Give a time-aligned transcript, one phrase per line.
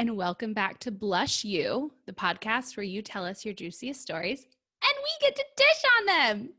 [0.00, 4.46] and welcome back to Blush You, the podcast where you tell us your juiciest stories
[4.80, 6.50] and we get to dish on them.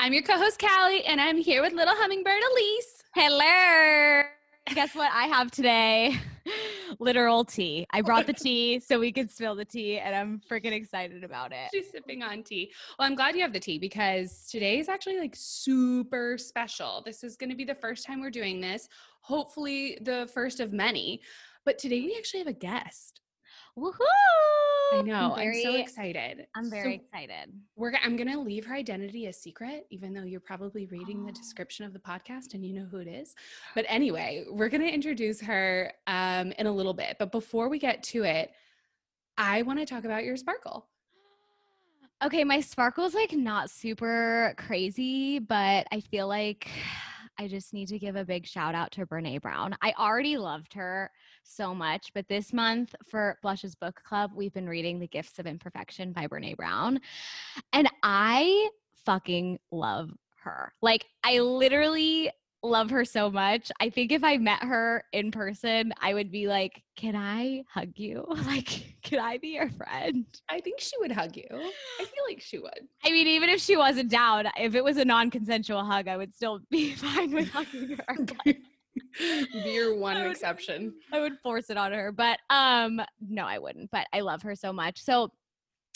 [0.00, 3.04] I'm your co host, Callie, and I'm here with little hummingbird Elise.
[3.14, 4.24] Hello.
[4.74, 6.16] Guess what I have today?
[6.98, 7.86] Literal tea.
[7.92, 11.52] I brought the tea so we could spill the tea, and I'm freaking excited about
[11.52, 11.68] it.
[11.72, 12.72] She's sipping on tea.
[12.98, 17.02] Well, I'm glad you have the tea because today is actually like super special.
[17.06, 18.88] This is going to be the first time we're doing this,
[19.20, 21.20] hopefully, the first of many.
[21.64, 23.20] But today we actually have a guest.
[23.78, 23.98] Woohoo!
[24.92, 25.32] I know.
[25.32, 26.46] I'm, very, I'm so excited.
[26.54, 27.52] I'm very so excited.
[27.74, 31.26] We're I'm going to leave her identity a secret, even though you're probably reading oh.
[31.26, 33.34] the description of the podcast and you know who it is.
[33.74, 37.16] But anyway, we're going to introduce her um, in a little bit.
[37.18, 38.52] But before we get to it,
[39.36, 40.86] I want to talk about your sparkle.
[42.22, 46.70] Okay, my sparkle's like not super crazy, but I feel like
[47.38, 49.76] I just need to give a big shout out to Brene Brown.
[49.82, 51.10] I already loved her
[51.42, 52.10] so much.
[52.14, 56.26] But this month for Blushes Book Club, we've been reading The Gifts of Imperfection by
[56.26, 57.00] Brene Brown.
[57.72, 58.70] And I
[59.04, 60.10] fucking love
[60.42, 60.72] her.
[60.80, 62.30] Like, I literally
[62.64, 63.70] love her so much.
[63.80, 67.92] I think if I met her in person, I would be like, "Can I hug
[67.96, 68.24] you?
[68.46, 71.46] Like, can I be your friend?" I think she would hug you.
[71.50, 72.88] I feel like she would.
[73.04, 76.34] I mean, even if she wasn't down, if it was a non-consensual hug, I would
[76.34, 78.16] still be fine with hugging her.
[79.18, 80.94] be your one I would, exception.
[81.12, 83.90] I would force it on her, but um no, I wouldn't.
[83.90, 85.00] But I love her so much.
[85.02, 85.32] So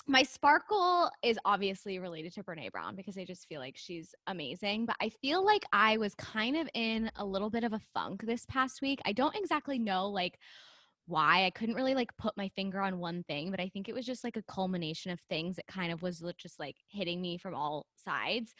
[0.09, 4.87] my sparkle is obviously related to Brene Brown because I just feel like she's amazing.
[4.87, 8.23] But I feel like I was kind of in a little bit of a funk
[8.25, 9.01] this past week.
[9.05, 10.39] I don't exactly know like
[11.07, 13.95] why I couldn't really like put my finger on one thing, but I think it
[13.95, 17.37] was just like a culmination of things that kind of was just like hitting me
[17.37, 18.55] from all sides.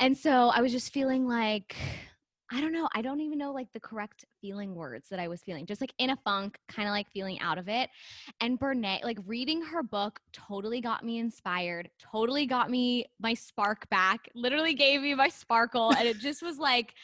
[0.00, 1.76] And so I was just feeling like
[2.50, 2.88] I don't know.
[2.94, 5.66] I don't even know like the correct feeling words that I was feeling.
[5.66, 7.90] Just like in a funk, kind of like feeling out of it.
[8.40, 13.88] And Brene, like reading her book totally got me inspired, totally got me my spark
[13.90, 15.92] back, literally gave me my sparkle.
[15.92, 16.94] and it just was like,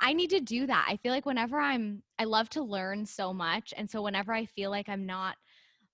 [0.00, 0.86] I need to do that.
[0.88, 3.74] I feel like whenever I'm, I love to learn so much.
[3.76, 5.36] And so whenever I feel like I'm not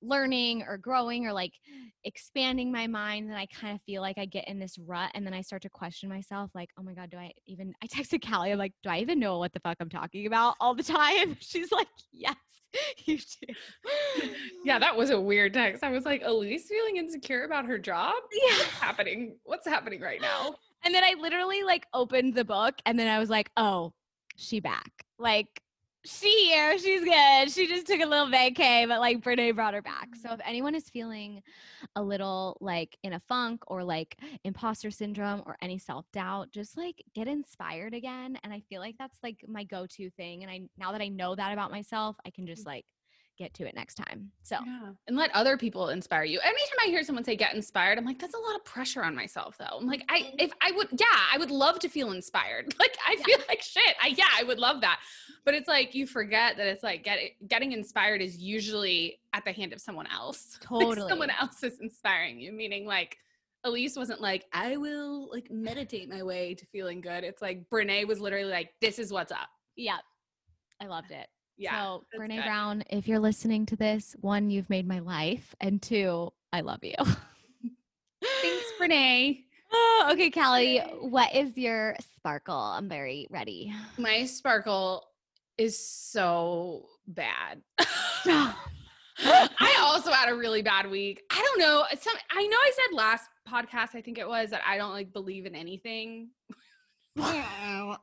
[0.02, 1.52] learning or growing or like
[2.04, 5.26] expanding my mind then i kind of feel like i get in this rut and
[5.26, 8.22] then i start to question myself like oh my god do i even i texted
[8.28, 10.82] callie i'm like do i even know what the fuck i'm talking about all the
[10.82, 11.36] time?
[11.40, 12.34] She's like yes
[13.04, 14.28] you do.
[14.64, 15.82] Yeah that was a weird text.
[15.82, 18.14] I was like elise feeling insecure about her job?
[18.32, 18.58] Yeah.
[18.58, 19.36] What's happening?
[19.42, 20.54] What's happening right now?
[20.84, 23.92] And then i literally like opened the book and then i was like oh
[24.36, 24.90] she back.
[25.18, 25.60] Like
[26.04, 27.50] she here, she's good.
[27.50, 30.08] She just took a little vacay, but like Brene brought her back.
[30.16, 30.48] So if mm-hmm.
[30.48, 31.42] anyone is feeling
[31.96, 37.02] a little like in a funk or like imposter syndrome or any self-doubt, just like
[37.14, 38.38] get inspired again.
[38.42, 40.42] And I feel like that's like my go-to thing.
[40.42, 42.70] And I now that I know that about myself, I can just mm-hmm.
[42.70, 42.86] like
[43.40, 44.30] get to it next time.
[44.42, 44.90] So, yeah.
[45.08, 46.38] and let other people inspire you.
[46.40, 49.16] Anytime I hear someone say get inspired, I'm like, that's a lot of pressure on
[49.16, 49.78] myself though.
[49.78, 52.74] I'm like, I, if I would, yeah, I would love to feel inspired.
[52.80, 53.24] Like, I yeah.
[53.24, 53.94] feel like shit.
[54.02, 55.00] I, yeah, I would love that.
[55.44, 59.52] But it's like, you forget that it's like getting, getting inspired is usually at the
[59.52, 60.58] hand of someone else.
[60.60, 60.96] Totally.
[61.00, 63.18] Like someone else is inspiring you, meaning like,
[63.64, 67.24] Elise wasn't like, I will like meditate my way to feeling good.
[67.24, 69.48] It's like Brene was literally like, this is what's up.
[69.76, 69.98] Yeah.
[70.80, 71.28] I loved it.
[71.60, 71.78] Yeah.
[71.78, 72.44] So, Brene good.
[72.44, 76.82] Brown, if you're listening to this, one, you've made my life, and two, I love
[76.82, 76.94] you.
[78.22, 79.44] Thanks, Brene.
[79.70, 82.56] Oh, okay, Callie, what is your sparkle?
[82.56, 83.74] I'm very ready.
[83.98, 85.04] My sparkle
[85.58, 87.60] is so bad.
[88.26, 91.22] I also had a really bad week.
[91.30, 91.84] I don't know.
[92.00, 95.12] Some I know I said last podcast, I think it was, that I don't like
[95.12, 96.30] believe in anything.
[97.14, 97.96] but uh,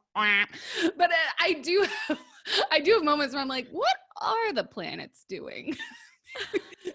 [1.39, 2.19] I do have
[2.71, 5.75] I do have moments where I'm like, what are the planets doing?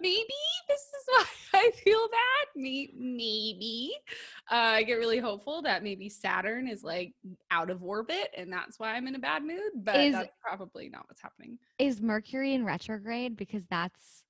[0.00, 0.34] maybe
[0.68, 1.24] this is why
[1.54, 2.60] I feel bad.
[2.60, 3.92] Me, maybe.
[4.50, 7.14] Uh, I get really hopeful that maybe Saturn is like
[7.50, 10.88] out of orbit and that's why I'm in a bad mood, but is, that's probably
[10.88, 11.58] not what's happening.
[11.78, 13.36] Is Mercury in retrograde?
[13.36, 14.24] Because that's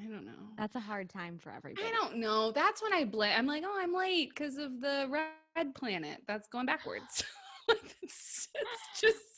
[0.00, 0.32] I don't know.
[0.56, 1.86] That's a hard time for everybody.
[1.86, 2.50] I don't know.
[2.50, 3.34] That's when I blame.
[3.36, 7.22] I'm like, oh, I'm late because of the red planet that's going backwards.
[7.68, 9.32] it's, it's just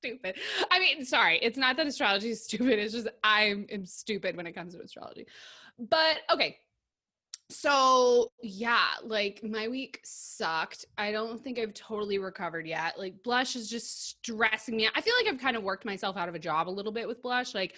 [0.00, 0.36] stupid.
[0.70, 2.78] I mean, sorry, it's not that astrology is stupid.
[2.78, 5.26] It's just I am stupid when it comes to astrology.
[5.78, 6.58] But okay.
[7.50, 10.84] So, yeah, like my week sucked.
[10.96, 12.96] I don't think I've totally recovered yet.
[12.96, 14.86] Like blush is just stressing me.
[14.86, 14.92] out.
[14.94, 17.08] I feel like I've kind of worked myself out of a job a little bit
[17.08, 17.52] with blush.
[17.52, 17.74] Like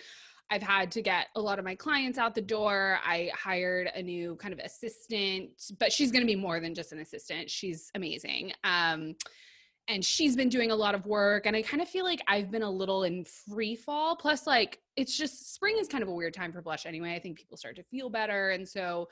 [0.51, 2.99] I've had to get a lot of my clients out the door.
[3.03, 6.93] I hired a new kind of assistant, but she's going to be more than just
[6.93, 7.49] an assistant.
[7.49, 8.53] She's amazing.
[8.63, 9.15] Um
[9.89, 12.51] and she's been doing a lot of work and i kind of feel like i've
[12.51, 16.13] been a little in free fall plus like it's just spring is kind of a
[16.13, 19.09] weird time for blush anyway i think people start to feel better and so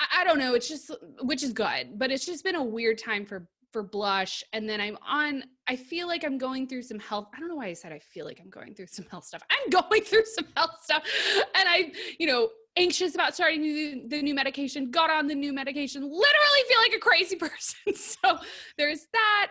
[0.00, 0.90] I, I don't know it's just
[1.22, 4.80] which is good but it's just been a weird time for for blush and then
[4.80, 7.72] i'm on i feel like i'm going through some health i don't know why i
[7.72, 10.76] said i feel like i'm going through some health stuff i'm going through some health
[10.82, 11.02] stuff
[11.56, 15.52] and i you know anxious about starting the, the new medication got on the new
[15.52, 18.38] medication literally feel like a crazy person so
[18.78, 19.48] there's that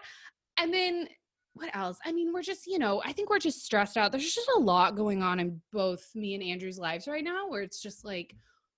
[0.57, 1.07] and then
[1.53, 1.99] what else?
[2.03, 4.11] I mean, we're just, you know, I think we're just stressed out.
[4.11, 7.61] There's just a lot going on in both me and Andrew's lives right now where
[7.61, 8.35] it's just like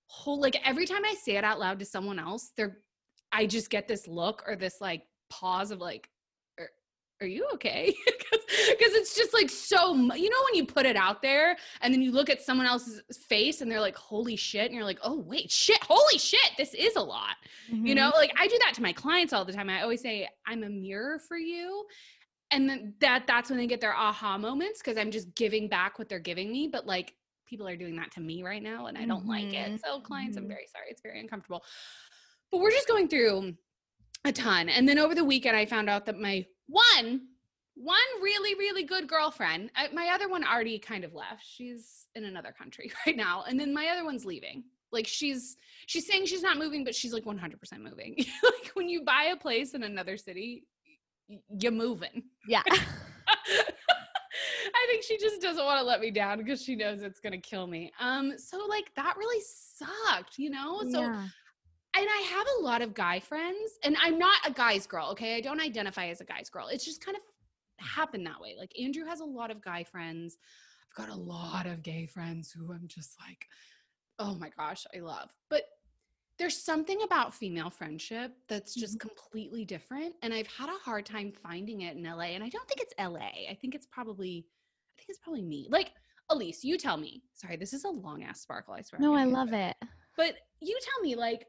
[0.08, 2.78] whole like every time I say it out loud to someone else, they're
[3.32, 6.08] I just get this look or this like pause of like
[7.20, 7.94] are, you okay?
[8.68, 12.00] Because it's just like so you know when you put it out there and then
[12.00, 15.18] you look at someone else's face and they're like holy shit and you're like, "Oh,
[15.18, 15.82] wait, shit.
[15.82, 16.52] Holy shit.
[16.56, 17.36] This is a lot."
[17.70, 17.86] Mm-hmm.
[17.86, 19.68] You know, like I do that to my clients all the time.
[19.68, 21.86] I always say, "I'm a mirror for you."
[22.50, 25.98] And then that that's when they get their aha moments because I'm just giving back
[25.98, 27.14] what they're giving me, but like
[27.46, 29.30] people are doing that to me right now and I don't mm-hmm.
[29.30, 29.72] like it.
[29.72, 29.76] Mm-hmm.
[29.84, 30.44] So clients, mm-hmm.
[30.44, 30.86] I'm very sorry.
[30.90, 31.62] It's very uncomfortable.
[32.50, 33.54] But we're just going through
[34.26, 34.68] a ton.
[34.68, 37.22] And then over the weekend, I found out that my one,
[37.74, 41.44] one really, really good girlfriend, my other one already kind of left.
[41.44, 43.44] She's in another country right now.
[43.48, 44.64] And then my other one's leaving.
[44.92, 45.56] Like she's
[45.86, 47.38] she's saying she's not moving, but she's like 100%
[47.80, 48.16] moving.
[48.42, 50.64] like when you buy a place in another city,
[51.58, 52.22] you're moving.
[52.48, 52.62] Yeah.
[54.68, 57.38] I think she just doesn't want to let me down because she knows it's gonna
[57.38, 57.92] kill me.
[58.00, 60.82] Um, so like that really sucked, you know?
[60.88, 61.26] So yeah
[61.98, 65.36] and I have a lot of guy friends, and I'm not a guy's girl, okay?
[65.36, 66.68] I don't identify as a guy's girl.
[66.68, 67.22] It's just kind of
[67.84, 68.54] happened that way.
[68.58, 70.38] Like Andrew has a lot of guy friends.
[70.90, 73.46] I've got a lot of gay friends who I'm just like,
[74.18, 75.30] oh my gosh, I love.
[75.50, 75.62] But
[76.38, 79.08] there's something about female friendship that's just mm-hmm.
[79.08, 80.14] completely different.
[80.22, 82.34] And I've had a hard time finding it in LA.
[82.34, 83.48] And I don't think it's LA.
[83.50, 85.66] I think it's probably, I think it's probably me.
[85.70, 85.92] Like,
[86.28, 87.22] Elise, you tell me.
[87.32, 89.00] Sorry, this is a long ass sparkle, I swear.
[89.00, 89.76] No, I love it.
[90.16, 91.46] But you tell me, like,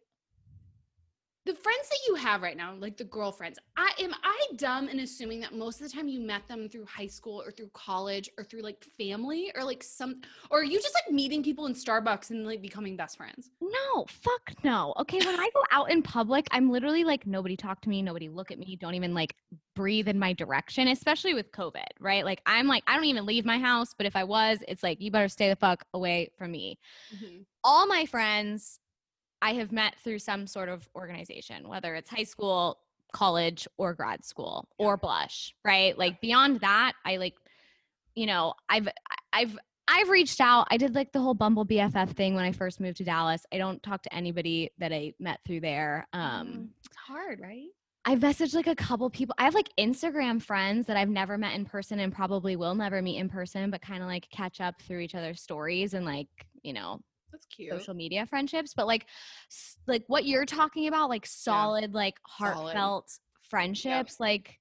[1.48, 5.00] the friends that you have right now, like the girlfriends, I am I dumb in
[5.00, 8.30] assuming that most of the time you met them through high school or through college
[8.38, 10.22] or through like family or like some
[10.52, 13.50] or are you just like meeting people in Starbucks and like becoming best friends?
[13.62, 14.94] No, fuck no.
[15.00, 18.28] Okay, when I go out in public, I'm literally like nobody talk to me, nobody
[18.28, 19.34] look at me, don't even like
[19.74, 22.26] breathe in my direction, especially with COVID, right?
[22.26, 25.00] Like I'm like I don't even leave my house, but if I was, it's like
[25.00, 26.78] you better stay the fuck away from me.
[27.16, 27.44] Mm-hmm.
[27.64, 28.80] All my friends
[29.42, 32.80] I have met through some sort of organization, whether it's high school,
[33.14, 35.98] college, or grad school, or blush, right?
[35.98, 37.36] Like beyond that, I like,
[38.16, 38.88] you know, I've
[39.32, 39.58] I've
[39.88, 40.68] I've reached out.
[40.70, 43.46] I did like the whole Bumble BFF thing when I first moved to Dallas.
[43.54, 46.08] I don't talk to anybody that I met through there.
[46.12, 47.70] Um, mm, it's hard, right?
[48.04, 49.36] I've messaged like a couple people.
[49.38, 53.02] I have like Instagram friends that I've never met in person and probably will never
[53.02, 56.30] meet in person, but kind of like catch up through each other's stories and like,
[56.64, 57.02] you know,
[57.38, 57.72] that's cute.
[57.72, 59.06] Social media friendships, but like
[59.86, 63.50] like what you're talking about like solid like heartfelt solid.
[63.50, 64.20] friendships yep.
[64.20, 64.60] like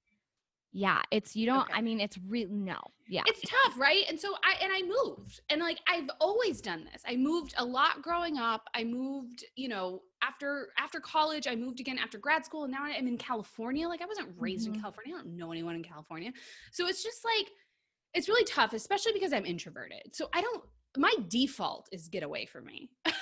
[0.73, 1.73] yeah, it's you don't okay.
[1.75, 2.79] I mean it's really no.
[3.09, 3.23] Yeah.
[3.27, 4.05] It's tough, right?
[4.11, 5.41] And so I and I moved.
[5.49, 7.03] And like I've always done this.
[7.09, 8.69] I moved a lot growing up.
[8.75, 12.85] I moved, you know, after after college, I moved again after grad school and now
[12.85, 13.89] I'm in California.
[13.89, 14.83] Like I wasn't raised in mm-hmm.
[14.83, 15.15] California.
[15.15, 16.33] I don't know anyone in California.
[16.73, 17.51] So it's just like
[18.13, 20.15] it's really tough, especially because I'm introverted.
[20.15, 20.63] So I don't
[20.99, 22.91] my default is get away from me.
[23.05, 23.15] but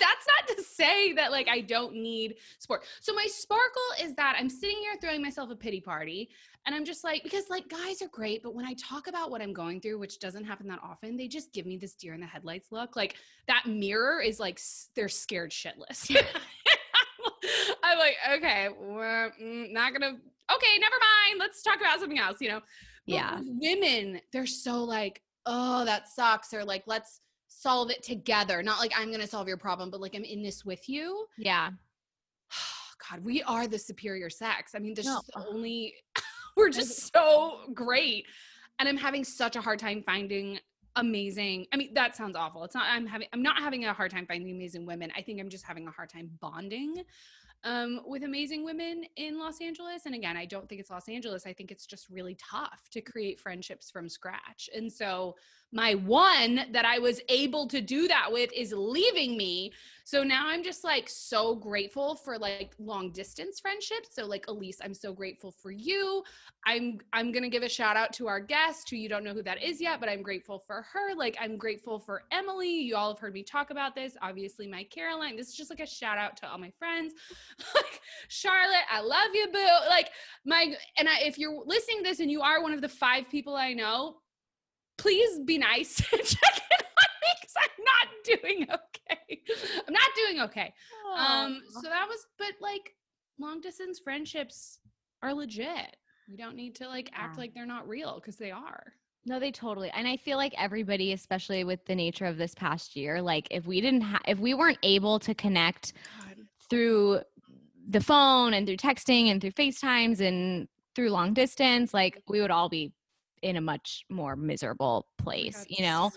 [0.00, 2.84] that's not to say that like I don't need sport.
[3.00, 6.30] So my sparkle is that I'm sitting here throwing myself a pity party
[6.66, 9.40] and I'm just like because like guys are great, but when I talk about what
[9.40, 12.20] I'm going through, which doesn't happen that often, they just give me this deer in
[12.20, 12.96] the headlights look.
[12.96, 13.14] Like
[13.46, 14.60] that mirror is like
[14.96, 16.10] they're scared shitless.
[17.84, 20.16] I'm like, okay, we're mm, not gonna.
[20.52, 21.38] Okay, never mind.
[21.38, 22.38] Let's talk about something else.
[22.40, 22.60] You know.
[23.06, 23.40] But yeah.
[23.44, 28.62] Women, they're so like, oh, that sucks, or like, let's solve it together.
[28.62, 31.26] Not like I'm going to solve your problem, but like I'm in this with you.
[31.38, 31.70] Yeah.
[33.10, 34.72] God, we are the superior sex.
[34.74, 35.20] I mean, there's no.
[35.36, 35.94] just only,
[36.56, 38.24] we're just so great.
[38.78, 40.58] And I'm having such a hard time finding
[40.96, 41.66] amazing.
[41.72, 42.64] I mean, that sounds awful.
[42.64, 45.10] It's not, I'm having, I'm not having a hard time finding amazing women.
[45.16, 47.04] I think I'm just having a hard time bonding
[47.64, 50.06] um, with amazing women in Los Angeles.
[50.06, 51.46] And again, I don't think it's Los Angeles.
[51.46, 54.68] I think it's just really tough to create friendships from scratch.
[54.74, 55.36] And so
[55.72, 59.72] my one that I was able to do that with is leaving me.
[60.04, 64.10] So now I'm just like so grateful for like long distance friendships.
[64.12, 66.22] So like Elise, I'm so grateful for you.
[66.64, 69.34] I'm I'm going to give a shout out to our guest who you don't know
[69.34, 71.12] who that is yet, but I'm grateful for her.
[71.16, 72.70] Like I'm grateful for Emily.
[72.70, 74.16] You all have heard me talk about this.
[74.22, 75.36] Obviously my Caroline.
[75.36, 77.12] This is just like a shout out to all my friends.
[77.74, 79.88] like Charlotte, I love you boo.
[79.88, 80.10] Like
[80.44, 83.28] my and I, if you're listening to this and you are one of the five
[83.28, 84.18] people I know,
[84.98, 88.08] please be nice and check in on me because I'm not
[88.40, 89.42] doing okay.
[89.86, 90.74] I'm not doing okay.
[91.16, 92.94] Um, so that was, but like
[93.38, 94.78] long distance friendships
[95.22, 95.96] are legit.
[96.28, 97.40] We don't need to like act Yeah.
[97.40, 98.92] like they're not real because they are.
[99.24, 99.90] No, they totally.
[99.90, 103.66] And I feel like everybody, especially with the nature of this past year, like if
[103.66, 106.36] we didn't have, if we weren't able to connect God.
[106.70, 107.20] through
[107.88, 112.50] the phone and through texting and through FaceTimes and through long distance, like we would
[112.52, 112.92] all be
[113.42, 116.10] in a much more miserable Oh place, God, you know?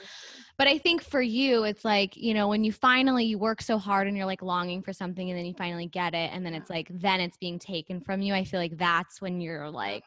[0.58, 3.78] But I think for you, it's like, you know, when you finally you work so
[3.78, 6.54] hard and you're like longing for something and then you finally get it and then
[6.54, 8.34] it's like then it's being taken from you.
[8.34, 10.04] I feel like that's when you're like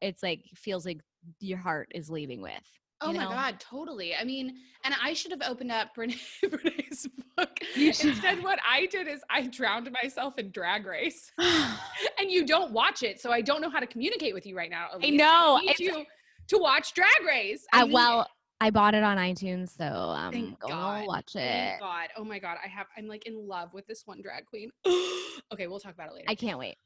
[0.00, 1.00] it's like feels like
[1.40, 2.52] your heart is leaving with.
[3.00, 3.30] Oh you my know?
[3.30, 4.14] God, totally.
[4.14, 6.16] I mean, and I should have opened up Brene,
[6.50, 7.06] Brene's
[7.36, 7.50] book.
[7.76, 11.30] Instead, what I did is I drowned myself in drag race.
[11.38, 14.70] and you don't watch it, so I don't know how to communicate with you right
[14.70, 14.88] now.
[14.92, 15.18] Elise.
[15.18, 16.04] know, need it's- you
[16.48, 17.66] to watch Drag Race.
[17.72, 17.90] I, it.
[17.90, 18.26] well,
[18.60, 21.06] I bought it on iTunes, so um, Thank going God.
[21.06, 21.80] watch Thank it.
[21.80, 22.08] God.
[22.16, 22.56] Oh my God.
[22.64, 22.86] I have.
[22.96, 24.70] I'm like in love with this one drag queen.
[25.52, 26.26] okay, we'll talk about it later.
[26.28, 26.76] I can't wait.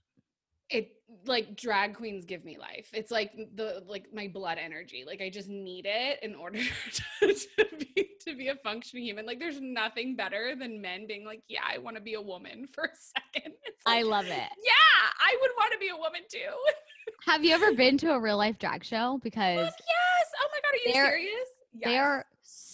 [0.71, 0.93] It
[1.27, 2.89] like drag queens give me life.
[2.93, 5.05] It's like the like my blood energy.
[5.07, 9.27] Like I just need it in order to, to be to be a functioning human.
[9.27, 12.67] Like there's nothing better than men being like, yeah, I want to be a woman
[12.67, 13.55] for a second.
[13.69, 14.31] It's I love it.
[14.33, 16.39] yeah, I would want to be a woman too.
[17.31, 19.21] Have you ever been to a real life drag show?
[19.23, 20.27] Because Fuck yes.
[20.41, 21.49] Oh my god, are you serious?
[21.85, 22.25] They are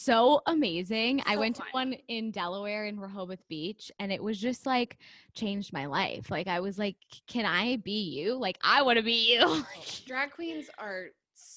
[0.05, 1.23] so amazing.
[1.27, 1.67] I went fun.
[1.67, 4.99] to one in Delaware in Rehoboth Beach and it was just like
[5.35, 6.31] changed my life.
[6.31, 6.97] Like I was like,
[7.27, 8.35] can I be you?
[8.35, 9.41] Like I want to be you.
[9.45, 9.67] Oh,
[10.07, 11.07] drag queens are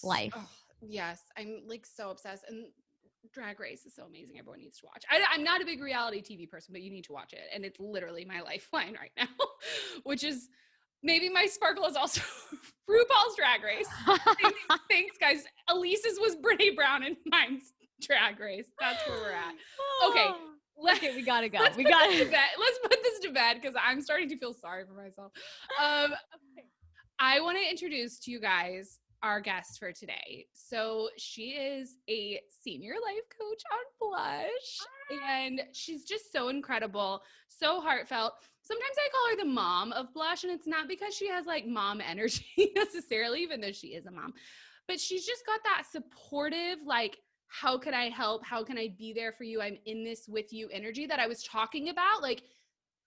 [0.03, 0.33] Life.
[0.35, 0.49] oh,
[0.87, 2.65] yes, I'm like so obsessed, and
[3.33, 4.37] Drag Race is so amazing.
[4.39, 5.03] Everyone needs to watch.
[5.09, 7.65] I, I'm not a big reality TV person, but you need to watch it, and
[7.65, 9.27] it's literally my lifeline right now,
[10.03, 10.49] which is
[11.03, 12.21] maybe my sparkle is also
[12.89, 13.87] RuPaul's Drag Race.
[14.05, 15.43] Thanks, thanks, guys.
[15.69, 18.67] Elise's was Brittany Brown, and mine's Drag Race.
[18.79, 19.55] That's where we're at.
[20.09, 20.29] Okay,
[20.77, 21.59] Let- okay, we gotta go.
[21.75, 22.49] We got this to bed.
[22.59, 25.31] Let's put this to bed because I'm starting to feel sorry for myself.
[25.81, 26.11] Um,
[26.57, 26.67] okay.
[27.19, 30.45] I want to introduce to you guys our guest for today.
[30.53, 37.81] So she is a senior life coach on Blush, and she's just so incredible, so
[37.81, 38.33] heartfelt.
[38.61, 41.65] Sometimes I call her the mom of Blush, and it's not because she has like
[41.65, 44.33] mom energy necessarily, even though she is a mom,
[44.87, 48.45] but she's just got that supportive, like, how can I help?
[48.45, 49.61] How can I be there for you?
[49.61, 52.21] I'm in this with you energy that I was talking about.
[52.21, 52.43] Like,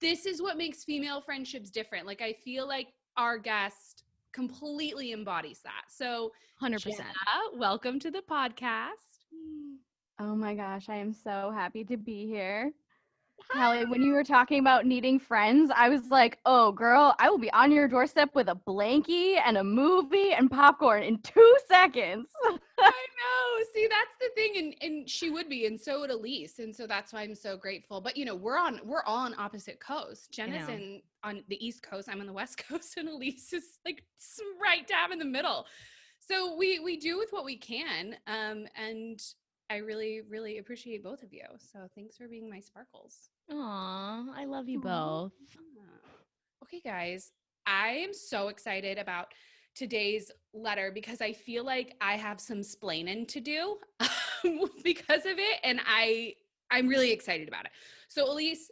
[0.01, 2.07] this is what makes female friendships different.
[2.07, 5.83] Like, I feel like our guest completely embodies that.
[5.89, 6.33] So,
[6.63, 6.83] 100%.
[6.83, 7.05] Jenna,
[7.55, 9.27] welcome to the podcast.
[10.19, 12.73] Oh my gosh, I am so happy to be here.
[13.53, 17.39] Hallie, when you were talking about needing friends, I was like, oh, girl, I will
[17.39, 22.29] be on your doorstep with a blankie and a movie and popcorn in two seconds.
[22.45, 23.65] I know.
[23.75, 26.87] See, that's the thing, and and she would be, and so would Elise, and so
[26.87, 28.01] that's why I'm so grateful.
[28.01, 30.29] But you know, we're on we're on opposite coasts.
[30.29, 30.75] Jenna's know.
[30.75, 32.09] in on the East Coast.
[32.11, 34.05] I'm on the West Coast, and Elise is like
[34.61, 35.67] right dab in the middle.
[36.21, 39.21] So we we do with what we can, um, and
[39.71, 41.45] I really really appreciate both of you.
[41.59, 43.31] So thanks for being my sparkles.
[43.53, 45.33] Aw, I love you both.
[46.65, 47.33] Okay, guys,
[47.67, 49.29] I am so excited about
[49.75, 53.77] today's letter because I feel like I have some splaining to do
[54.85, 56.35] because of it, and I
[56.71, 57.71] I'm really excited about it.
[58.09, 58.71] So, Elise,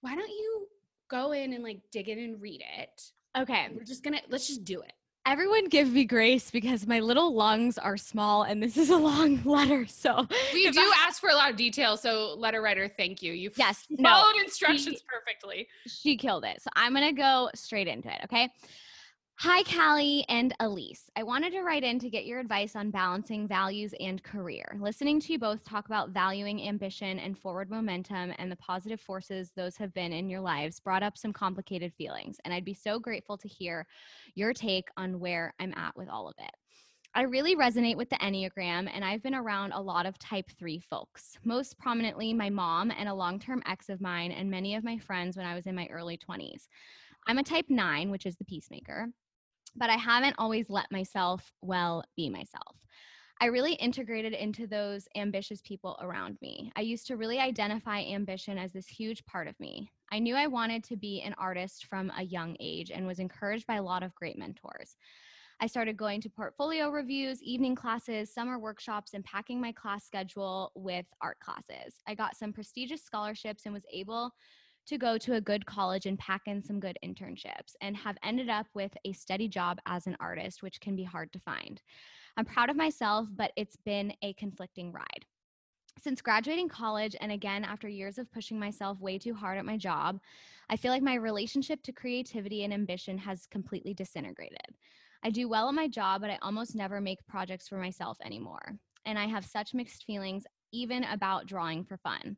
[0.00, 0.66] why don't you
[1.08, 3.12] go in and like dig in and read it?
[3.38, 3.68] Okay.
[3.72, 4.92] We're just gonna let's just do it.
[5.26, 9.42] Everyone give me grace because my little lungs are small and this is a long
[9.44, 9.86] letter.
[9.86, 13.32] So We do I- ask for a lot of detail, so letter writer, thank you.
[13.34, 15.68] You Yes, no, followed instructions perfectly.
[15.86, 16.62] she killed it.
[16.62, 18.20] So I'm going to go straight into it.
[18.24, 18.50] Okay.
[19.42, 21.10] Hi, Callie and Elise.
[21.16, 24.76] I wanted to write in to get your advice on balancing values and career.
[24.78, 29.50] Listening to you both talk about valuing ambition and forward momentum and the positive forces
[29.56, 32.36] those have been in your lives brought up some complicated feelings.
[32.44, 33.86] And I'd be so grateful to hear
[34.34, 36.50] your take on where I'm at with all of it.
[37.14, 40.80] I really resonate with the Enneagram, and I've been around a lot of type 3
[40.80, 44.84] folks, most prominently my mom and a long term ex of mine, and many of
[44.84, 46.68] my friends when I was in my early 20s.
[47.26, 49.08] I'm a type 9, which is the peacemaker,
[49.76, 52.76] but I haven't always let myself, well, be myself.
[53.42, 56.70] I really integrated into those ambitious people around me.
[56.76, 59.90] I used to really identify ambition as this huge part of me.
[60.12, 63.66] I knew I wanted to be an artist from a young age and was encouraged
[63.66, 64.96] by a lot of great mentors.
[65.58, 70.72] I started going to portfolio reviews, evening classes, summer workshops, and packing my class schedule
[70.74, 71.96] with art classes.
[72.06, 74.32] I got some prestigious scholarships and was able
[74.86, 78.48] to go to a good college and pack in some good internships and have ended
[78.48, 81.80] up with a steady job as an artist, which can be hard to find.
[82.36, 85.26] I'm proud of myself, but it's been a conflicting ride.
[85.98, 89.76] Since graduating college and again after years of pushing myself way too hard at my
[89.76, 90.20] job,
[90.70, 94.76] I feel like my relationship to creativity and ambition has completely disintegrated.
[95.22, 98.78] I do well at my job, but I almost never make projects for myself anymore.
[99.04, 102.36] And I have such mixed feelings, even about drawing for fun.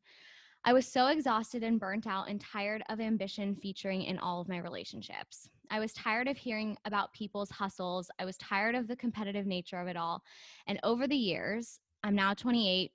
[0.64, 4.48] I was so exhausted and burnt out and tired of ambition featuring in all of
[4.48, 5.48] my relationships.
[5.70, 8.08] I was tired of hearing about people's hustles.
[8.20, 10.22] I was tired of the competitive nature of it all.
[10.68, 12.92] And over the years, I'm now 28,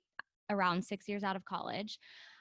[0.48, 1.98] around six years out of college,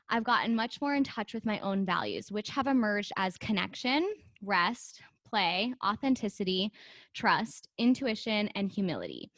[0.10, 4.10] I've gotten much more in touch with my own values, which have emerged as connection,
[4.42, 6.72] rest, play, authenticity,
[7.14, 9.30] trust, intuition, and humility.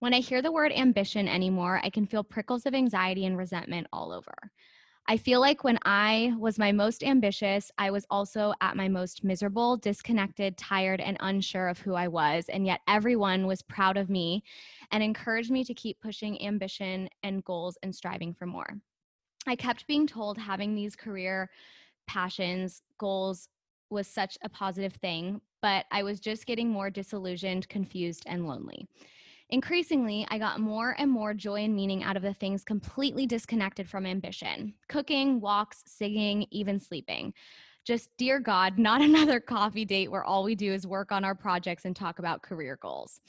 [0.00, 3.86] When I hear the word ambition anymore, I can feel prickles of anxiety and resentment
[3.94, 4.34] all over.
[5.10, 9.24] I feel like when I was my most ambitious, I was also at my most
[9.24, 12.44] miserable, disconnected, tired, and unsure of who I was.
[12.50, 14.42] And yet everyone was proud of me
[14.92, 18.68] and encouraged me to keep pushing ambition and goals and striving for more.
[19.46, 21.48] I kept being told having these career
[22.06, 23.48] passions, goals
[23.88, 28.86] was such a positive thing, but I was just getting more disillusioned, confused, and lonely.
[29.50, 33.88] Increasingly, I got more and more joy and meaning out of the things completely disconnected
[33.88, 37.32] from ambition cooking, walks, singing, even sleeping.
[37.84, 41.34] Just, dear God, not another coffee date where all we do is work on our
[41.34, 43.20] projects and talk about career goals.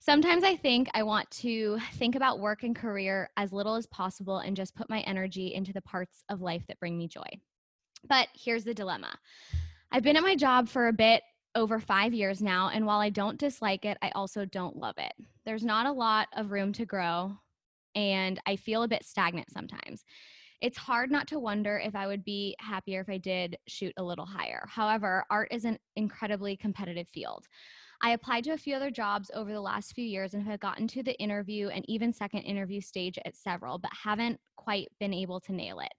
[0.00, 4.38] Sometimes I think I want to think about work and career as little as possible
[4.38, 7.28] and just put my energy into the parts of life that bring me joy.
[8.08, 9.14] But here's the dilemma
[9.92, 11.22] I've been at my job for a bit
[11.54, 12.70] over five years now.
[12.72, 15.12] And while I don't dislike it, I also don't love it.
[15.44, 17.36] There's not a lot of room to grow,
[17.94, 20.04] and I feel a bit stagnant sometimes.
[20.60, 24.02] It's hard not to wonder if I would be happier if I did shoot a
[24.02, 24.66] little higher.
[24.68, 27.46] However, art is an incredibly competitive field.
[28.02, 30.86] I applied to a few other jobs over the last few years and have gotten
[30.88, 35.40] to the interview and even second interview stage at several, but haven't quite been able
[35.40, 35.92] to nail it.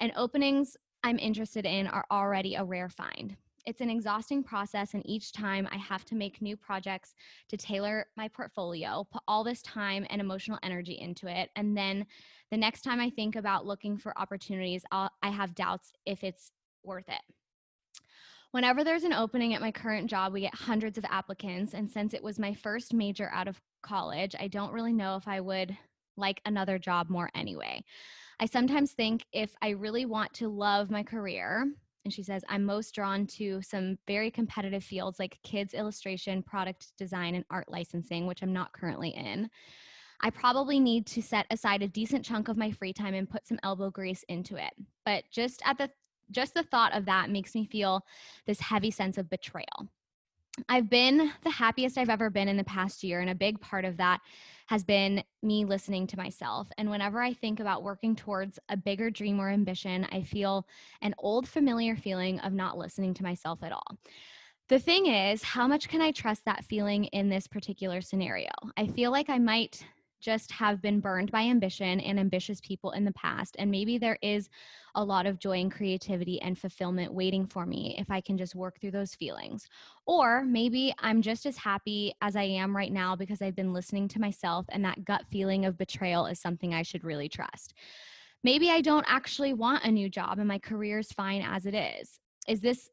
[0.00, 3.36] And openings I'm interested in are already a rare find.
[3.66, 7.14] It's an exhausting process, and each time I have to make new projects
[7.48, 11.50] to tailor my portfolio, put all this time and emotional energy into it.
[11.56, 12.06] And then
[12.50, 16.52] the next time I think about looking for opportunities, I'll, I have doubts if it's
[16.82, 17.20] worth it.
[18.52, 21.74] Whenever there's an opening at my current job, we get hundreds of applicants.
[21.74, 25.28] And since it was my first major out of college, I don't really know if
[25.28, 25.76] I would
[26.16, 27.84] like another job more anyway.
[28.40, 31.66] I sometimes think if I really want to love my career,
[32.04, 36.92] and she says, I'm most drawn to some very competitive fields like kids illustration, product
[36.96, 39.50] design, and art licensing, which I'm not currently in.
[40.22, 43.46] I probably need to set aside a decent chunk of my free time and put
[43.46, 44.72] some elbow grease into it.
[45.04, 45.90] But just at the
[46.30, 48.04] just the thought of that makes me feel
[48.46, 49.88] this heavy sense of betrayal.
[50.68, 53.20] I've been the happiest I've ever been in the past year.
[53.20, 54.20] And a big part of that
[54.70, 56.68] has been me listening to myself.
[56.78, 60.64] And whenever I think about working towards a bigger dream or ambition, I feel
[61.02, 63.98] an old familiar feeling of not listening to myself at all.
[64.68, 68.52] The thing is, how much can I trust that feeling in this particular scenario?
[68.76, 69.84] I feel like I might
[70.20, 73.56] just have been burned by ambition and ambitious people in the past.
[73.58, 74.48] And maybe there is
[74.94, 78.54] a lot of joy and creativity and fulfillment waiting for me if I can just
[78.54, 79.66] work through those feelings.
[80.06, 84.08] Or maybe I'm just as happy as I am right now because I've been listening
[84.08, 87.74] to myself and that gut feeling of betrayal is something I should really trust.
[88.42, 91.74] Maybe I don't actually want a new job and my career is fine as it
[91.74, 92.20] is.
[92.48, 92.88] Is this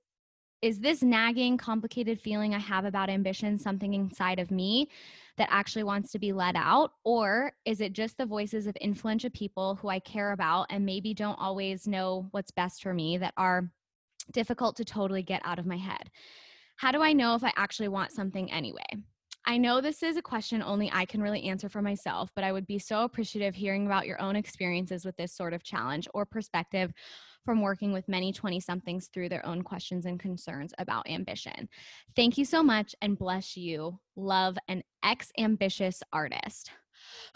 [0.61, 4.89] is this nagging complicated feeling I have about ambition something inside of me
[5.37, 6.91] that actually wants to be let out?
[7.03, 11.13] Or is it just the voices of influential people who I care about and maybe
[11.13, 13.69] don't always know what's best for me that are
[14.31, 16.09] difficult to totally get out of my head?
[16.77, 18.85] How do I know if I actually want something anyway?
[19.45, 22.51] I know this is a question only I can really answer for myself, but I
[22.51, 26.25] would be so appreciative hearing about your own experiences with this sort of challenge or
[26.25, 26.91] perspective
[27.47, 31.69] from working with many 20 somethings through their own questions and concerns about ambition.
[32.13, 33.97] Thank you so much and bless you.
[34.17, 36.71] Love an ex ambitious artist.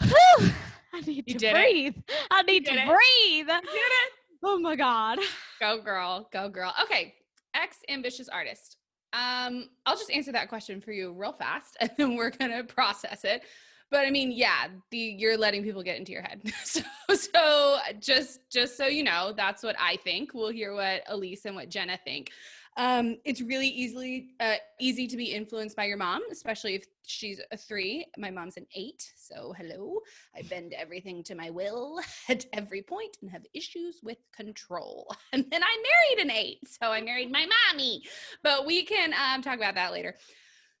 [0.02, 0.50] Whew,
[0.92, 1.54] I need You to did it.
[1.54, 1.94] breathe.
[2.30, 2.86] I need to it.
[2.86, 3.46] breathe.
[3.46, 4.12] Did it.
[4.42, 5.18] Oh my God.
[5.58, 6.74] Go girl, go girl.
[6.82, 7.14] Okay,
[7.54, 8.76] ex ambitious artist.
[9.14, 13.24] Um, I'll just answer that question for you real fast, and then we're gonna process
[13.24, 13.44] it.
[13.92, 16.42] But I mean, yeah, the you're letting people get into your head.
[16.64, 16.80] so,
[17.14, 20.34] so just just so you know, that's what I think.
[20.34, 22.32] We'll hear what Elise and what Jenna think.
[22.78, 27.38] Um, it's really easily uh, easy to be influenced by your mom, especially if she's
[27.50, 28.06] a three.
[28.16, 30.00] My mom's an eight, so hello.
[30.34, 32.00] I bend everything to my will
[32.30, 35.14] at every point and have issues with control.
[35.34, 35.82] And then I
[36.16, 38.02] married an eight, so I married my mommy.
[38.42, 40.14] But we can um, talk about that later.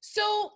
[0.00, 0.52] So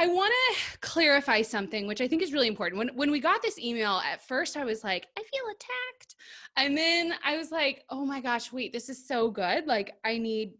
[0.00, 2.78] I want to clarify something, which I think is really important.
[2.78, 6.16] When when we got this email, at first I was like, I feel attacked,
[6.56, 9.66] and then I was like, oh my gosh, wait, this is so good.
[9.66, 10.54] Like I need,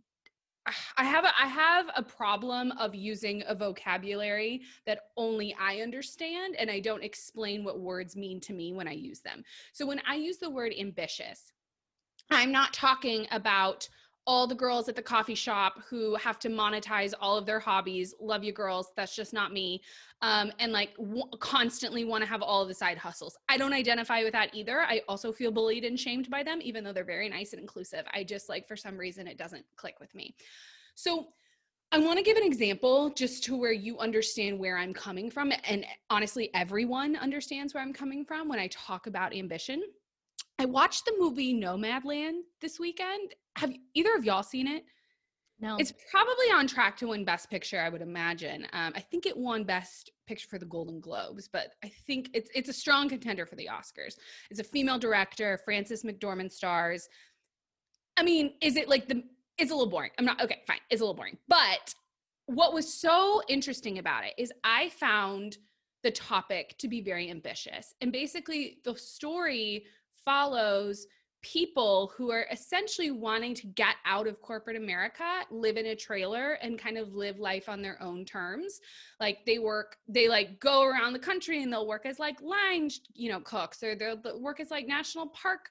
[0.99, 6.57] I have a I have a problem of using a vocabulary that only I understand,
[6.59, 9.43] and I don't explain what words mean to me when I use them.
[9.73, 11.51] So when I use the word ambitious,
[12.31, 13.89] I'm not talking about
[14.27, 18.15] all the girls at the coffee shop who have to monetize all of their hobbies.
[18.21, 18.93] Love you, girls.
[18.97, 19.83] That's just not me.
[20.23, 23.37] Um, and like w- constantly want to have all of the side hustles.
[23.49, 24.83] I don't identify with that either.
[24.83, 28.05] I also feel bullied and shamed by them, even though they're very nice and inclusive.
[28.13, 30.35] I just like, for some reason, it doesn't click with me.
[30.95, 31.29] So,
[31.93, 35.53] I want to give an example just to where you understand where I'm coming from.
[35.65, 39.83] And honestly, everyone understands where I'm coming from when I talk about ambition.
[40.61, 43.35] I watched the movie Nomadland this weekend.
[43.61, 44.85] Have either of y'all seen it?
[45.61, 45.77] No.
[45.79, 48.67] It's probably on track to win Best Picture, I would imagine.
[48.73, 52.49] Um, I think it won Best Picture for the Golden Globes, but I think it's
[52.55, 54.15] it's a strong contender for the Oscars.
[54.51, 57.09] It's a female director, Frances McDormand stars.
[58.17, 59.23] I mean, is it like the?
[59.59, 60.13] It's a little boring.
[60.19, 60.63] I'm not okay.
[60.67, 61.37] Fine, it's a little boring.
[61.47, 61.95] But
[62.47, 65.59] what was so interesting about it is I found
[66.03, 69.85] the topic to be very ambitious, and basically the story
[70.25, 71.07] follows
[71.43, 76.55] people who are essentially wanting to get out of corporate America, live in a trailer
[76.55, 78.81] and kind of live life on their own terms.
[79.19, 82.91] Like they work, they like go around the country and they'll work as like line,
[83.15, 85.71] you know, cooks or they'll work as like national park,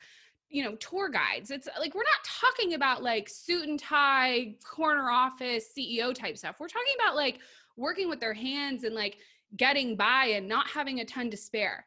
[0.49, 1.51] you know, tour guides.
[1.51, 6.55] It's like we're not talking about like suit and tie, corner office, CEO type stuff.
[6.60, 7.39] We're talking about like
[7.77, 9.17] working with their hands and like
[9.55, 11.86] getting by and not having a ton to spare.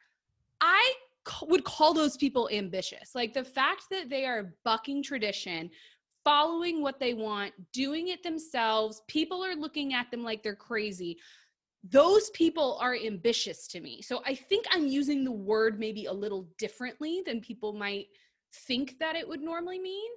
[0.61, 0.95] I
[1.43, 3.15] would call those people ambitious.
[3.15, 5.71] Like the fact that they are bucking tradition,
[6.25, 11.19] following what they want, doing it themselves, people are looking at them like they're crazy.
[11.85, 14.03] Those people are ambitious to me.
[14.03, 18.07] So I think I'm using the word maybe a little differently than people might
[18.67, 20.11] think that it would normally mean.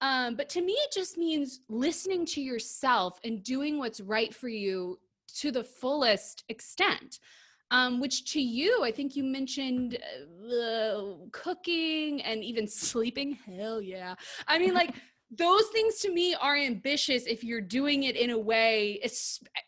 [0.00, 4.48] Um, but to me, it just means listening to yourself and doing what's right for
[4.48, 4.98] you
[5.36, 7.20] to the fullest extent
[7.72, 9.98] um, which to you, I think you mentioned
[10.46, 13.38] uh, cooking and even sleeping.
[13.46, 14.14] Hell yeah.
[14.46, 14.94] I mean, like,
[15.34, 19.00] those things to me are ambitious if you're doing it in a way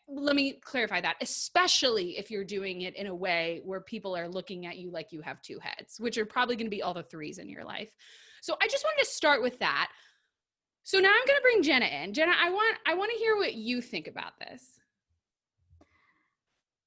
[0.07, 4.29] let me clarify that especially if you're doing it in a way where people are
[4.29, 6.93] looking at you like you have two heads which are probably going to be all
[6.93, 7.89] the threes in your life
[8.43, 9.91] so i just wanted to start with that
[10.83, 13.35] so now i'm going to bring jenna in jenna i want i want to hear
[13.39, 14.81] what you think about this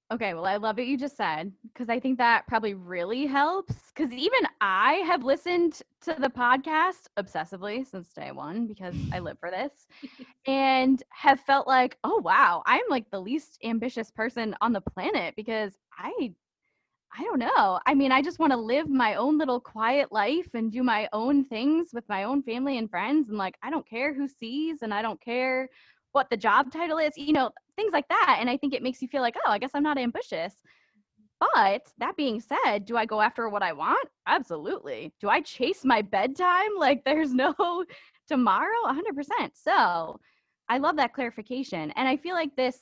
[0.10, 3.76] Okay, well, I love what you just said because I think that probably really helps.
[3.94, 9.38] Because even I have listened to the podcast obsessively since day one because I live
[9.38, 9.86] for this
[10.48, 15.36] and have felt like, oh, wow, I'm like the least ambitious person on the planet
[15.36, 16.34] because I.
[17.18, 17.80] I don't know.
[17.88, 21.08] I mean, I just want to live my own little quiet life and do my
[21.14, 23.30] own things with my own family and friends.
[23.30, 25.70] And like, I don't care who sees and I don't care
[26.12, 28.38] what the job title is, you know, things like that.
[28.42, 30.54] And I think it makes you feel like, oh, I guess I'm not ambitious.
[31.40, 34.10] But that being said, do I go after what I want?
[34.28, 35.14] Absolutely.
[35.22, 37.54] Do I chase my bedtime like there's no
[38.28, 38.76] tomorrow?
[38.88, 39.52] 100%.
[39.54, 40.20] So
[40.68, 41.92] I love that clarification.
[41.92, 42.78] And I feel like this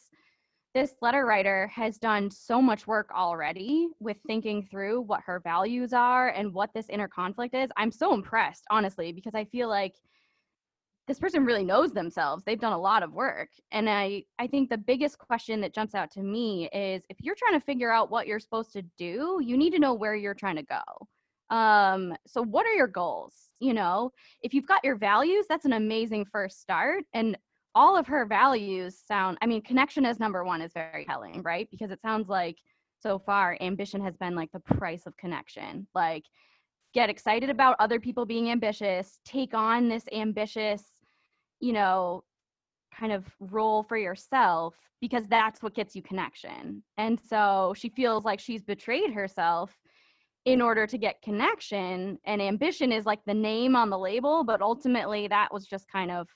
[0.73, 5.93] this letter writer has done so much work already with thinking through what her values
[5.93, 7.69] are and what this inner conflict is.
[7.77, 9.95] I'm so impressed, honestly, because I feel like
[11.07, 14.69] this person really knows themselves they've done a lot of work and i i think
[14.69, 18.09] the biggest question that jumps out to me is if you're trying to figure out
[18.11, 21.55] what you're supposed to do you need to know where you're trying to go.
[21.55, 23.33] Um so what are your goals?
[23.59, 27.37] You know if you've got your values that's an amazing first start and
[27.75, 31.67] all of her values sound i mean connection as number one is very telling right?
[31.71, 32.57] Because it sounds like
[32.99, 35.85] so far ambition has been like the price of connection.
[35.93, 36.23] Like
[36.95, 40.81] get excited about other people being ambitious take on this ambitious
[41.59, 42.23] you know,
[42.97, 46.81] kind of role for yourself because that's what gets you connection.
[46.97, 49.71] And so she feels like she's betrayed herself
[50.45, 54.61] in order to get connection and ambition is like the name on the label but
[54.61, 56.27] ultimately that was just kind of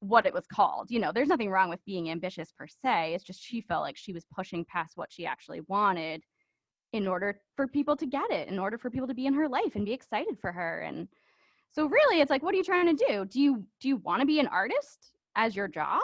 [0.00, 0.90] what it was called.
[0.90, 3.14] You know, there's nothing wrong with being ambitious per se.
[3.14, 6.22] It's just she felt like she was pushing past what she actually wanted
[6.92, 9.48] in order for people to get it, in order for people to be in her
[9.48, 10.80] life and be excited for her.
[10.80, 11.08] And
[11.76, 13.26] so really it's like what are you trying to do?
[13.26, 16.00] Do you do you want to be an artist as your job?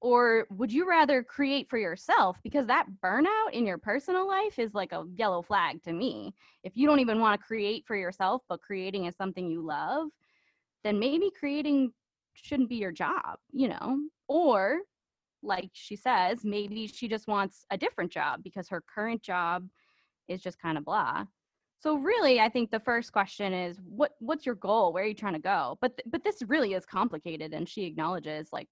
[0.00, 2.36] Or would you rather create for yourself?
[2.42, 6.34] Because that burnout in your personal life is like a yellow flag to me.
[6.64, 10.08] If you don't even want to create for yourself, but creating is something you love,
[10.82, 11.92] then maybe creating
[12.34, 14.00] shouldn't be your job, you know?
[14.26, 14.80] Or
[15.44, 19.68] like she says, maybe she just wants a different job because her current job
[20.26, 21.26] is just kind of blah.
[21.82, 24.92] So really, I think the first question is what what's your goal?
[24.92, 25.78] Where are you trying to go?
[25.80, 28.68] But th- but this really is complicated and she acknowledges like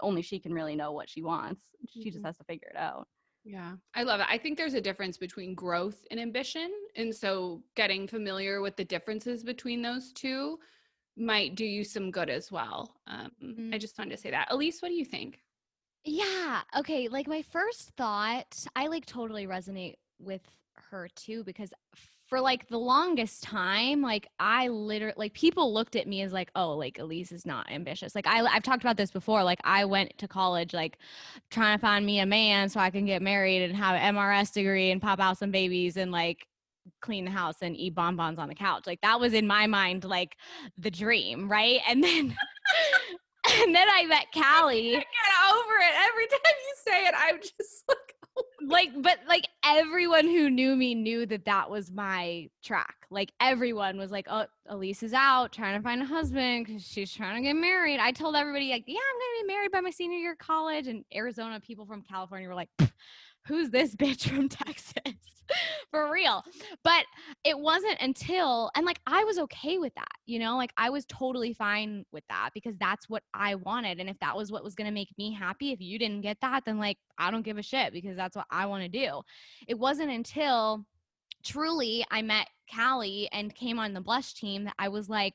[0.00, 1.62] only she can really know what she wants.
[1.88, 2.26] She just Mhm.
[2.26, 3.08] has to figure it out.
[3.44, 4.26] Yeah, I love it.
[4.30, 6.70] I think there's a difference between growth and ambition.
[6.94, 10.60] And so getting familiar with the differences between those two
[11.16, 13.00] might do you some good as well.
[13.08, 13.32] Um,
[13.72, 13.80] I Mm.
[13.80, 14.46] just wanted to say that.
[14.52, 15.42] Elise, what do you think?
[16.04, 16.62] Yeah.
[16.78, 17.08] Okay.
[17.08, 20.42] Like my first thought, I like totally resonate with
[20.90, 21.72] her too because
[22.32, 26.50] for like the longest time, like I literally like people looked at me as like,
[26.56, 28.14] oh, like Elise is not ambitious.
[28.14, 29.44] Like I I've talked about this before.
[29.44, 30.96] Like I went to college like
[31.50, 34.50] trying to find me a man so I can get married and have an MRS
[34.50, 36.46] degree and pop out some babies and like
[37.02, 38.84] clean the house and eat bonbons on the couch.
[38.86, 40.34] Like that was in my mind like
[40.78, 41.80] the dream, right?
[41.86, 42.34] And then
[43.60, 45.04] and then I met Callie I Get
[45.52, 45.94] over it.
[46.08, 48.11] Every time you say it, I'm just like,
[48.66, 52.94] like but like everyone who knew me knew that that was my track.
[53.10, 57.12] Like everyone was like oh elise is out trying to find a husband because she's
[57.12, 57.98] trying to get married.
[58.00, 60.86] I told everybody like yeah i'm gonna be married by my senior year of college.
[60.86, 62.92] And arizona people from california were like "Pff,
[63.46, 65.14] who's this bitch from texas?
[65.90, 66.42] For real.
[66.82, 67.04] But
[67.44, 70.56] it wasn't until and like i was okay with that you know?
[70.56, 74.36] Like i was totally fine with that because that's what i wanted and if that
[74.36, 76.98] was what was going to make me happy if you didn't get that then like
[77.18, 79.20] i don't give a shit because that's what i want to do.
[79.68, 80.86] It wasn't until
[81.44, 85.34] truly i met callie and came on the blush team that i was like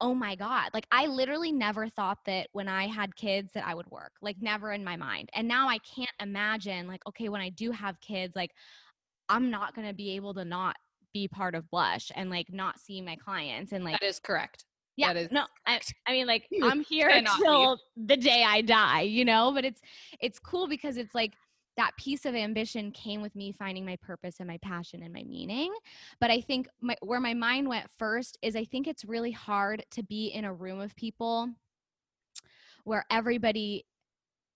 [0.00, 3.74] oh my god like i literally never thought that when i had kids that i
[3.74, 7.40] would work like never in my mind and now i can't imagine like okay when
[7.40, 8.50] i do have kids like
[9.28, 10.76] i'm not going to be able to not
[11.14, 14.64] be part of blush and like not see my clients and like that is correct.
[14.96, 19.02] yeah that is no I, I mean like i'm here until the day i die
[19.02, 19.80] you know but it's
[20.20, 21.32] it's cool because it's like
[21.76, 25.22] that piece of ambition came with me finding my purpose and my passion and my
[25.24, 25.72] meaning.
[26.20, 29.84] But i think my, where my mind went first is i think it's really hard
[29.90, 31.48] to be in a room of people
[32.84, 33.84] where everybody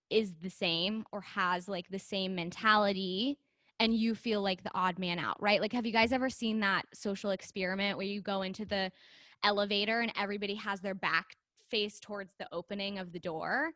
[0.09, 3.39] is the same or has like the same mentality
[3.79, 5.61] and you feel like the odd man out right?
[5.61, 8.91] Like have you guys ever seen that social experiment where you go into the
[9.43, 11.37] elevator and everybody has their back
[11.71, 13.71] face towards the opening of the door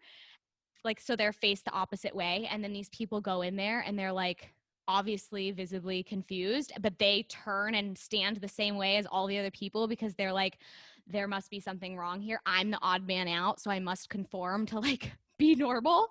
[0.85, 3.99] like so they're faced the opposite way and then these people go in there and
[3.99, 4.55] they're like
[4.87, 9.51] obviously visibly confused but they turn and stand the same way as all the other
[9.51, 10.59] people because they're like
[11.07, 12.41] there must be something wrong here.
[12.47, 16.11] I'm the odd man out so i must conform to like be normal.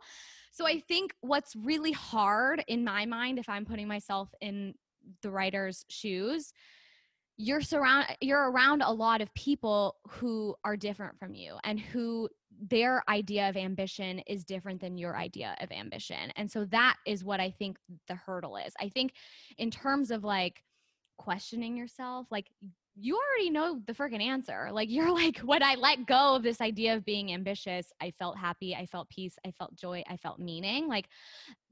[0.52, 4.76] So i think what's really hard in my mind if i'm putting myself in
[5.22, 6.54] the writer's shoes
[7.38, 12.30] you're surround you're around a lot of people who are different from you and who
[12.70, 16.32] their idea of ambition is different than your idea of ambition.
[16.36, 18.74] And so that is what i think the hurdle is.
[18.80, 19.14] I think
[19.58, 20.64] in terms of like
[21.18, 22.48] questioning yourself like
[22.96, 24.70] you already know the freaking answer.
[24.72, 28.38] Like you're like when i let go of this idea of being ambitious i felt
[28.38, 30.88] happy i felt peace i felt joy i felt meaning.
[30.88, 31.10] Like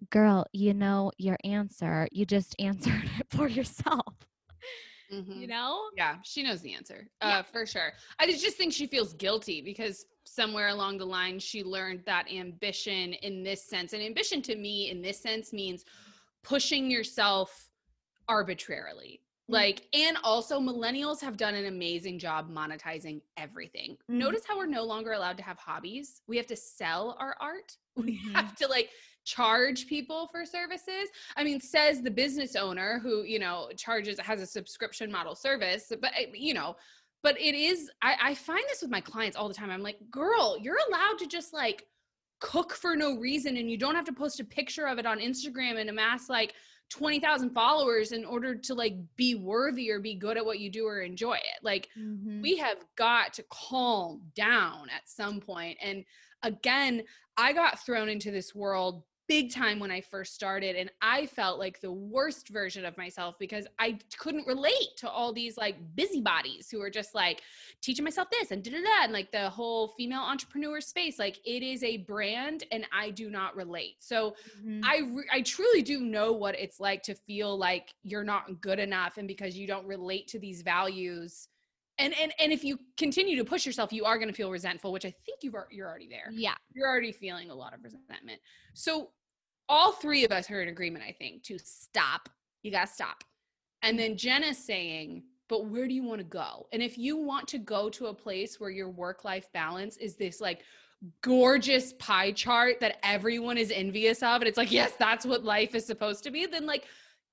[0.10, 2.08] girl you know your answer.
[2.12, 4.16] You just answered it for yourself
[5.12, 5.42] Mhm.
[5.42, 7.40] you know Yeah, she knows the answer Yeah.
[7.40, 7.94] uh, for sure.
[8.20, 13.14] I just think she feels guilty because somewhere along the line she learned that ambition
[13.14, 15.84] in this sense, and ambition to me in this sense means
[16.44, 17.70] pushing yourself
[18.28, 19.22] arbitrarily.
[19.50, 19.54] Mm.
[19.54, 23.98] Like, and also millennials have done an amazing job monetizing everything.
[24.10, 24.16] Mhm.
[24.16, 26.22] Notice how we're no longer allowed to have hobbies.
[26.28, 27.78] We have to sell our art.
[27.98, 28.34] We Mhm.
[28.36, 28.90] have to like
[29.24, 31.10] charge people for services.
[31.36, 35.92] I mean, says the business owner who, you know, charges, has a subscription model service,
[36.02, 36.76] but, uh, you know,
[37.24, 39.70] but it is, I, I find this with my clients all the time.
[39.70, 41.86] I'm like, girl, you're allowed to just like
[42.40, 45.20] cook for no reason and you don't have to post a picture of it on
[45.20, 46.56] Instagram and amass like
[46.90, 50.86] 20,000 followers in order to like be worthy or be good at what you do
[50.88, 51.64] or enjoy it.
[51.64, 52.42] Like, Mhm.
[52.42, 56.04] we have got to calm down at some point and
[56.44, 57.04] again
[57.38, 60.76] i got thrown into this world big time when I first started.
[60.76, 65.32] And I felt like the worst version of myself because I couldn't relate to all
[65.32, 67.42] these like busybodies who are just like
[67.80, 69.04] teaching myself this and da da da.
[69.04, 73.30] And like the whole female entrepreneur space, like it is a brand and I do
[73.30, 73.96] not relate.
[74.00, 74.82] So Mhm.
[74.84, 78.80] I, re- I truly do know what it's like to feel like you're not good
[78.80, 79.16] enough.
[79.16, 81.48] And because you don't relate to these values,
[81.98, 84.92] and, and, and if you continue to push yourself, you are going to feel resentful,
[84.92, 86.56] which I think you've, you're already there yeah.
[86.74, 88.42] you're already feeling a lot of resentment.
[88.74, 89.12] So
[89.72, 92.30] all three of us are in agreement, I think, to stop.
[92.62, 93.24] You gotta stop.
[93.82, 96.68] And then Jenna's saying, but where do you want to go?
[96.72, 100.40] And if you want to go to a place where your work-life balance is this
[100.40, 100.62] like
[101.22, 105.74] gorgeous pie chart that everyone is envious of, and it's like, yes, that's what life
[105.74, 106.86] is supposed to be, then like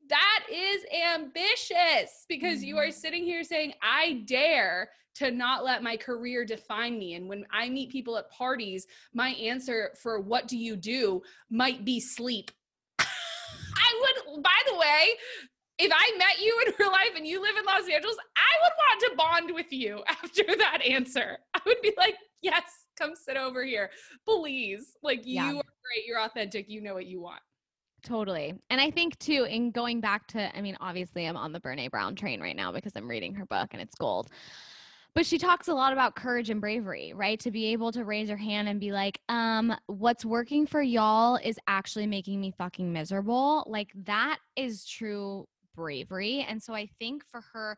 [0.08, 2.92] that is ambitious because you are mm-hmm.
[2.92, 7.14] sitting here saying, I dare to not let my career define me.
[7.14, 11.84] And when I meet people at parties, my answer for what do you do might
[11.84, 12.50] be sleep.
[13.00, 13.04] I
[14.26, 15.08] would, by the way,
[15.78, 18.72] if I met you in real life and you live in Los Angeles, I would
[18.78, 21.38] want to bond with you after that answer.
[21.54, 22.62] I would be like, yes,
[22.96, 23.90] come sit over here,
[24.24, 24.96] please.
[25.02, 25.48] Like, you Yeah.
[25.50, 27.40] are great, you're authentic, you know what you want.
[28.04, 28.54] Totally.
[28.70, 31.90] And I think too, in going back to, I mean, obviously I'm on the Brene
[31.90, 34.30] Brown train right now because I'm reading her book and it's gold.
[35.18, 37.40] But she talks a lot about courage and bravery, right?
[37.40, 41.40] To be able to raise your hand and be like, um, what's working for y'all
[41.42, 43.64] is actually making me fucking miserable.
[43.66, 46.46] Like that is true bravery.
[46.48, 47.76] And so I think for her,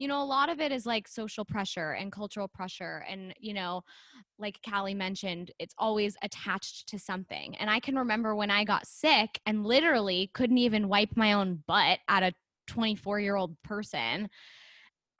[0.00, 3.04] you know, a lot of it is like social pressure and cultural pressure.
[3.08, 3.84] And, you know,
[4.40, 7.54] like Callie mentioned, it's always attached to something.
[7.58, 11.62] And I can remember when I got sick and literally couldn't even wipe my own
[11.68, 12.32] butt at a
[12.66, 14.28] 24 year old person.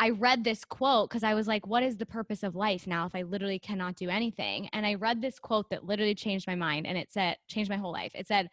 [0.00, 3.04] I read this quote because I was like, what is the purpose of life now
[3.04, 4.70] if I literally cannot do anything?
[4.72, 7.76] And I read this quote that literally changed my mind and it said, changed my
[7.76, 8.12] whole life.
[8.14, 8.48] It said,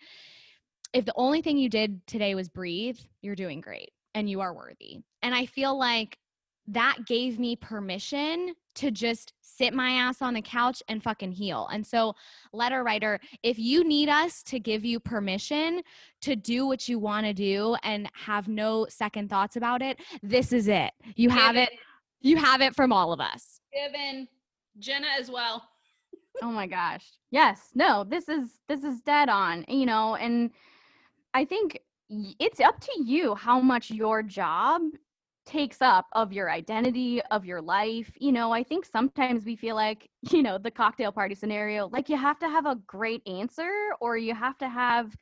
[0.91, 4.53] if the only thing you did today was breathe, you're doing great and you are
[4.53, 4.99] worthy.
[5.21, 6.17] And I feel like
[6.67, 11.67] that gave me permission to just sit my ass on the couch and fucking heal.
[11.71, 12.15] And so,
[12.53, 15.81] letter writer, if you need us to give you permission
[16.21, 20.53] to do what you want to do and have no second thoughts about it, this
[20.53, 20.91] is it.
[21.15, 21.69] You have it.
[22.21, 23.61] You have it from all of us.
[23.73, 24.27] Given
[24.79, 25.63] Jenna as well.
[26.43, 30.51] oh my gosh yes no this is this is dead on you know and
[31.33, 31.79] i think
[32.39, 34.81] it's up to you how much your job
[35.47, 39.75] takes up of your identity of your life you know i think sometimes we feel
[39.75, 43.71] like you know the cocktail party scenario like you have to have a great answer
[44.01, 45.15] or you have to have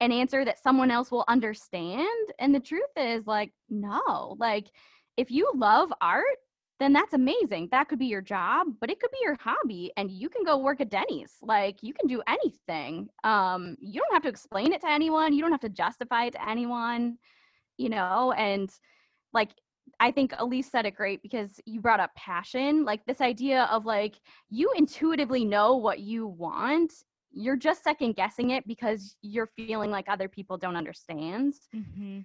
[0.00, 4.66] an answer that someone else will understand and the truth is like no like
[5.16, 6.38] if you love art
[6.80, 7.68] then that's amazing.
[7.72, 10.58] That could be your job, but it could be your hobby and you can go
[10.58, 11.36] work at Denny's.
[11.42, 13.08] Like you can do anything.
[13.24, 15.32] Um you don't have to explain it to anyone.
[15.32, 17.18] You don't have to justify it to anyone,
[17.78, 18.70] you know, and
[19.32, 19.50] like
[20.00, 23.84] I think Elise said it great because you brought up passion, like this idea of
[23.84, 26.92] like you intuitively know what you want.
[27.32, 32.20] You're just second guessing it because you're feeling like other people don't understand Mm-hmm.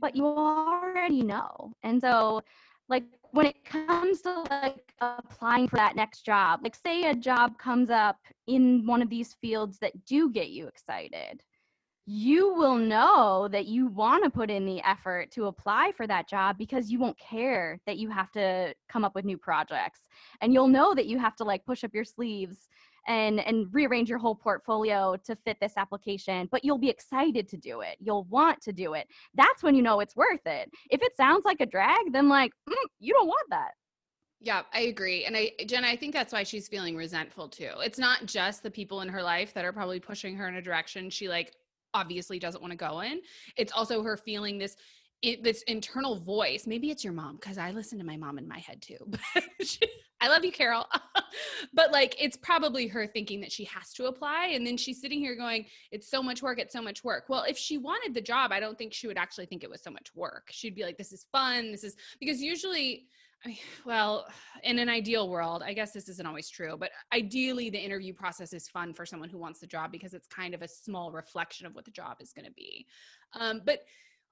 [0.00, 1.72] but you already know.
[1.82, 2.42] And so,
[2.88, 7.58] like, when it comes to like applying for that next job, like, say a job
[7.58, 8.16] comes up
[8.46, 11.42] in one of these fields that do get you excited,
[12.10, 16.26] you will know that you want to put in the effort to apply for that
[16.26, 20.00] job because you won't care that you have to come up with new projects.
[20.40, 22.66] And you'll know that you have to like push up your sleeves
[23.06, 27.56] and and rearrange your whole portfolio to fit this application but you'll be excited to
[27.56, 31.00] do it you'll want to do it that's when you know it's worth it if
[31.00, 33.70] it sounds like a drag then like mm, you don't want that
[34.40, 35.24] Yeah, I agree.
[35.24, 37.72] And I, Jenna, I think that's why she's feeling resentful too.
[37.78, 40.62] It's not just the people in her life that are probably pushing her in a
[40.62, 41.56] direction she like
[41.94, 43.20] obviously doesn't want to go in.
[43.56, 44.76] It's also her feeling this
[45.22, 46.66] it, this internal voice.
[46.66, 48.98] Maybe it's your mom because I listen to my mom in my head too.
[50.20, 50.86] I love you, Carol.
[51.74, 55.18] but like, it's probably her thinking that she has to apply, and then she's sitting
[55.20, 56.58] here going, "It's so much work.
[56.58, 59.18] It's so much work." Well, if she wanted the job, I don't think she would
[59.18, 60.48] actually think it was so much work.
[60.50, 61.72] She'd be like, "This is fun.
[61.72, 63.06] This is because usually."
[63.84, 64.26] Well,
[64.64, 68.52] in an ideal world, I guess this isn't always true, but ideally the interview process
[68.52, 71.66] is fun for someone who wants the job because it's kind of a small reflection
[71.66, 72.86] of what the job is going to be.
[73.34, 73.80] Um, but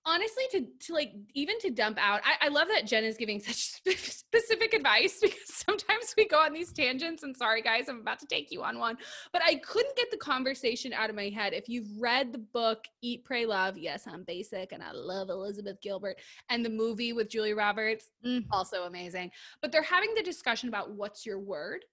[0.07, 3.41] honestly, to to like even to dump out, I, I love that Jen is giving
[3.41, 3.55] such
[3.97, 7.23] spe- specific advice because sometimes we go on these tangents.
[7.25, 8.97] And sorry, guys, I'm about to take you on one,
[9.33, 11.53] but I couldn't get the conversation out of my head.
[11.53, 15.81] If you've read the book Eat, Pray, Love, yes, I'm basic and I love Elizabeth
[15.83, 16.17] Gilbert,
[16.49, 18.45] and the movie with Julia Roberts, Mm.
[18.51, 19.31] also amazing.
[19.61, 21.85] But they're having the discussion about what's your word.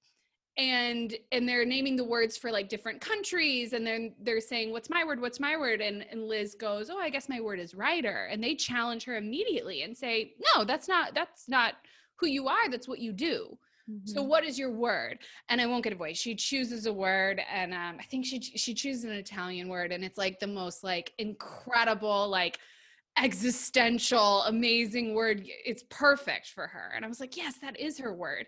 [0.57, 4.89] And and they're naming the words for like different countries and then they're saying what's
[4.89, 5.19] my word?
[5.19, 5.81] What's my word?
[5.81, 8.27] And and liz goes oh i guess my word is writer.
[8.31, 11.75] And they challenge her immediately and say no that's not that's not
[12.17, 13.57] who you are that's what you do.
[14.05, 14.27] So Mhm.
[14.27, 15.19] what is your word?
[15.49, 16.17] And i won't get a voice.
[16.17, 20.03] She chooses a word and um, i think she she chooses an italian word and
[20.05, 22.59] it's like the most like incredible like
[23.17, 25.43] existential amazing word.
[25.65, 26.91] It's perfect for her.
[26.95, 28.45] And i was like yes that is her word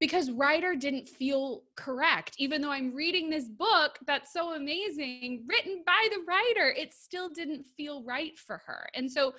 [0.00, 2.34] because writer didn't feel correct.
[2.38, 7.28] Even though i'm reading this book that's so amazing written by the writer it still
[7.28, 8.88] didn't feel right for her.
[8.94, 9.34] And so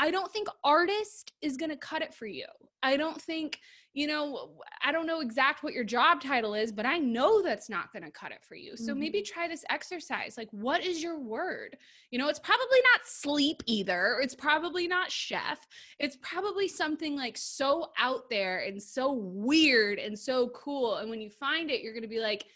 [0.00, 2.46] i don't think artist is going to cut it for you.
[2.82, 3.60] I don't think
[3.92, 4.50] you know
[4.84, 8.04] i don't know exact what your job title is but i know that's not going
[8.04, 8.76] to cut it for you.
[8.76, 9.32] So maybe mm-hmm.
[9.34, 10.36] try this exercise.
[10.38, 11.76] Like what is your word?
[12.10, 14.18] You know it's probably not sleep either.
[14.22, 15.66] It's probably not chef.
[15.98, 20.96] It's probably something like so out there and so weird and so cool.
[20.96, 22.46] And when you find it you're going to be like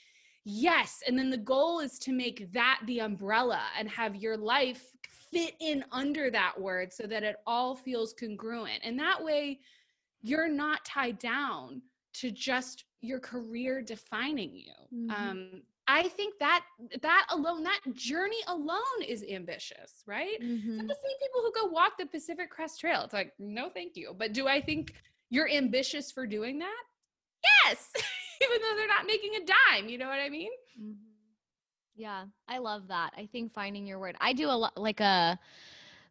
[0.45, 1.03] yes.
[1.07, 4.85] And then the goal is to make that the umbrella and have your life
[5.35, 8.81] fit in under that word so that it all feels congruent.
[8.85, 9.61] And that way
[10.23, 11.83] you're not tied down
[12.15, 14.73] to just your career defining you.
[14.93, 15.11] Mhm.
[15.11, 16.65] um i think that
[17.03, 20.39] that alone that journey alone is ambitious right?
[20.41, 20.89] It's Mhm.
[20.89, 23.03] the same people who go walk the pacific crest trail.
[23.03, 24.15] It's like no thank you.
[24.17, 24.95] But do i think
[25.31, 26.83] you're ambitious for doing that?
[27.67, 27.91] Yes
[28.45, 30.53] even though they're not making a dime you know what i mean?
[30.81, 31.04] Mhm.
[31.97, 33.13] Yeah, I love that.
[33.17, 34.17] I think finding your word.
[34.21, 35.39] I do a lot like a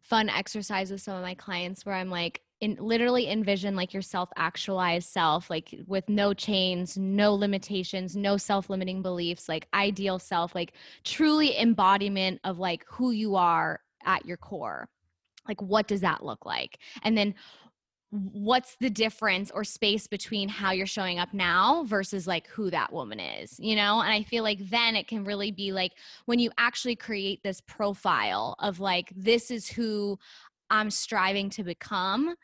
[0.02, 4.02] fun exercise with some of my clients where I'm like in literally envision like your
[4.02, 10.54] self actualized self like with no chains, no limitations, no self-limiting beliefs, like ideal self,
[10.54, 10.72] like
[11.04, 14.88] truly embodiment of like who you are at your core.
[15.46, 16.78] Like what does that look like?
[17.02, 17.34] And then
[18.14, 22.92] what's the difference or space between how you're showing up now versus like who that
[22.92, 24.00] woman is, you know?
[24.00, 25.92] And I feel like then it can really be like
[26.26, 30.16] when you actually create this profile of like, this is who
[30.70, 32.36] I'm striving to become,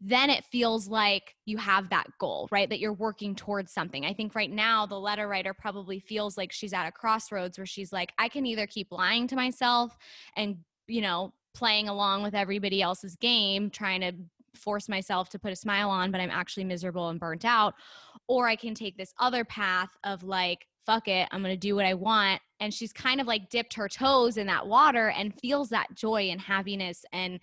[0.00, 2.68] then it feels like you have that goal, right?
[2.68, 4.04] That you're working towards something.
[4.04, 7.66] I think right now the letter writer probably feels like she's at a crossroads where
[7.66, 9.96] she's like, I can either keep lying to myself
[10.36, 10.56] and,
[10.88, 14.12] you know, playing along with everybody else's game, trying to
[14.54, 17.74] force myself to put a smile on, but I'm actually miserable and burnt out.
[18.28, 21.86] Or I can take this other path of like, fuck it, I'm gonna do what
[21.86, 22.40] I want.
[22.60, 26.30] And she's kind of like dipped her toes in that water and feels that joy
[26.30, 27.40] and happiness and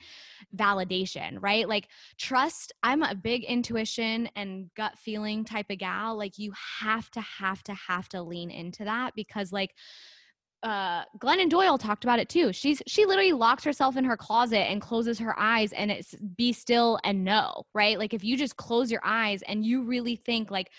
[0.55, 1.67] validation, right?
[1.67, 6.17] Like, trust, I'm a big intuition and gut feeling type of gal.
[6.17, 9.75] Like, you have to, have to, have to lean into that because, like,
[10.63, 12.51] uh Glennon Doyle talked about it too.
[12.51, 16.53] She's she literally locks herself in her closet and closes her eyes and it's be
[16.53, 17.97] still and know, right?
[17.97, 20.71] Like if you just close your eyes and you really think like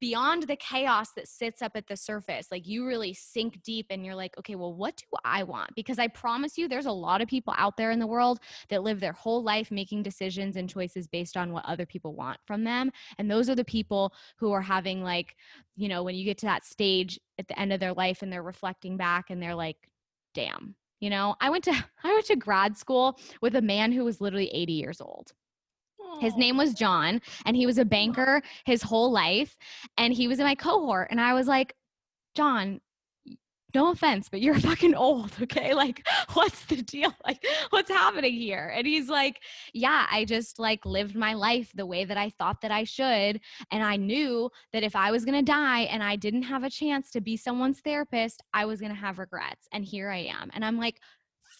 [0.00, 4.04] beyond the chaos that sits up at the surface, like you really sink deep and
[4.04, 5.74] you're like, okay, well, what do I want?
[5.74, 8.82] Because I promise you, there's a lot of people out there in the world that
[8.82, 12.64] live their whole life making decisions and choices based on what other people want from
[12.64, 12.90] them.
[13.18, 15.36] And those are the people who are having, like,
[15.76, 18.32] you know, when you get to that stage at the end of their life and
[18.32, 19.88] they're reflecting back and they're like,
[20.34, 20.74] damn.
[21.00, 21.72] You know, I went to
[22.04, 25.32] I went to grad school with a man who was literally 80 years old.
[26.20, 29.56] His name was John, and he was a banker his whole life.
[29.96, 31.08] And he was in my cohort.
[31.10, 31.74] And I was like,
[32.34, 32.80] John,
[33.74, 35.74] no offense, but you're fucking old, okay?
[35.74, 37.12] Like, what's the deal?
[37.24, 38.72] Like, what's happening here?
[38.74, 39.42] And he's like,
[39.74, 43.40] Yeah, I just like lived my life the way that I thought that I should.
[43.70, 47.10] And I knew that if I was gonna die and I didn't have a chance
[47.10, 49.68] to be someone's therapist, I was gonna have regrets.
[49.72, 50.50] And here I am.
[50.54, 51.00] And I'm like,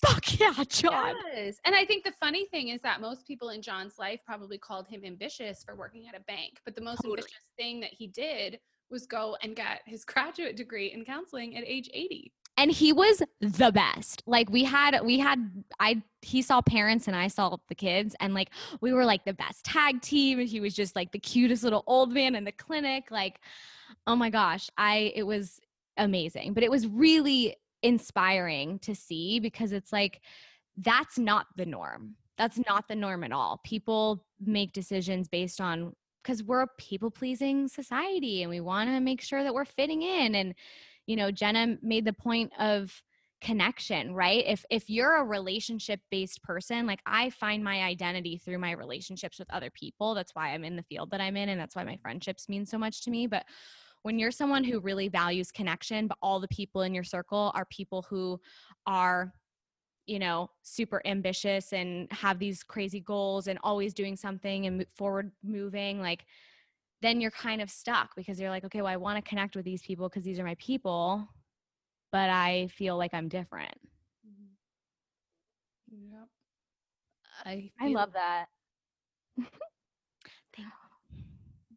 [0.06, 1.14] Fuck yeah, John.
[1.34, 1.58] Yes.
[1.64, 4.86] And I think the funny thing is that most people in John's life probably called
[4.88, 6.60] him ambitious for working at a bank.
[6.64, 7.18] But the most Totally.
[7.18, 11.64] ambitious thing that he did was go and get his graduate degree in counseling at
[11.66, 12.32] age 80.
[12.56, 15.38] and he was the best like we had we had
[15.78, 18.48] i he saw parents and i saw the kids and like
[18.80, 21.84] we were like the best tag team and he was just like the cutest little
[21.86, 23.38] old man in the clinic like
[24.06, 25.60] oh my gosh i it was
[25.98, 30.20] amazing but it was really inspiring to see because it's like
[30.76, 32.16] that's not the norm.
[32.36, 33.60] That's not the norm at all.
[33.64, 39.00] People make decisions based on because we're a people pleasing society and we want to
[39.00, 40.54] make sure that we're fitting in and
[41.06, 43.02] you know jenna made the point of
[43.40, 44.44] connection right?
[44.46, 49.38] If if you're a relationship based person like i find my identity through my relationships
[49.38, 50.14] with other people.
[50.14, 52.66] That's why i'm in the field that i'm in and that's why my friendships mean
[52.66, 53.44] so much to me but
[54.08, 57.66] when you're someone who really values connection but all the people in your circle are
[57.66, 58.40] people who
[58.86, 59.34] are
[60.06, 65.30] you know super ambitious and have these crazy goals and always doing something and forward
[65.44, 66.24] moving like
[67.02, 69.64] then you're kind of stuck because you're like, okay, well, I want to connect with
[69.64, 71.28] these people because these are my people,
[72.10, 73.74] but I feel like I'm different.
[74.26, 76.12] Mm-hmm.
[76.12, 76.28] Yep.
[77.44, 78.46] I I love that.
[80.56, 80.68] Thank-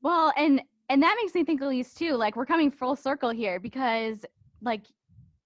[0.01, 0.61] Well, and
[0.91, 2.15] and that makes me think, Elise, too.
[2.15, 4.25] Like we're coming full circle here because,
[4.61, 4.85] like,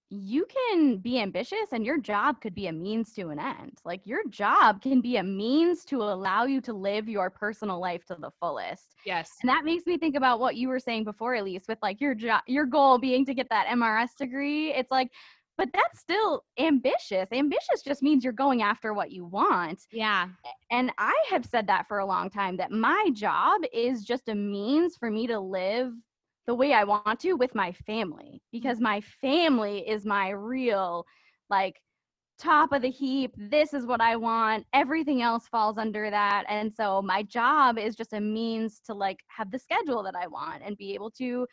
[0.10, 3.80] you can be ambitious, and your job could be a means to an end.
[3.84, 8.06] Like your job can be a means to allow you to live your personal life
[8.06, 8.96] to the fullest.
[9.06, 9.32] Yes.
[9.42, 12.14] And that makes me think about what you were saying before, Elise, with like your
[12.14, 14.72] job, your goal being to get that MRS degree.
[14.74, 15.12] It's like,
[15.58, 17.28] but that's still ambitious.
[17.32, 19.84] Ambitious just means you're going after what you want.
[19.92, 20.28] Yeah.
[20.72, 24.36] And I have said that for a long time that my job is just a
[24.36, 25.94] means for me to live
[26.48, 28.40] the way I want to with my family mm.
[28.52, 31.06] because my family is my real,
[31.50, 31.82] like,
[32.38, 33.34] top of the heap.
[33.38, 34.66] This is what I want.
[34.74, 36.44] Everything else falls under that.
[36.50, 40.28] And so my job is just a means to, like, have the schedule that I
[40.28, 41.48] want and be able to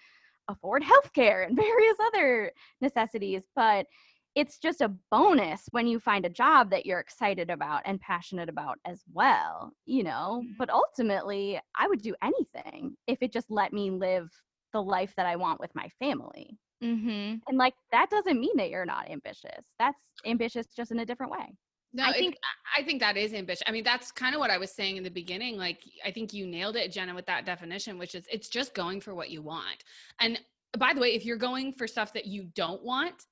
[0.53, 3.43] afford healthcare and various other necessities.
[3.57, 3.87] But
[4.35, 8.49] it's just a bonus when you find a job that you're excited about and passionate
[8.49, 10.43] about as well, you know.
[10.59, 14.31] But ultimately, I would do anything if it just let me live
[14.73, 16.59] the life that I want with my family.
[16.83, 17.37] Mm-hmm.
[17.47, 19.65] And like that doesn't mean that you're not ambitious.
[19.79, 21.57] That's ambitious just in a different way.
[21.95, 22.37] No, I think
[22.77, 23.63] I think that is ambitious.
[23.67, 25.59] I mean, that's kind of what I was saying in the beginning.
[25.59, 29.01] Like, I think you nailed it, Jenna, with that definition, which is it's just going
[29.01, 29.85] for what you want.
[30.19, 30.41] And
[30.79, 33.27] by the way, if you're going for stuff that you don't want,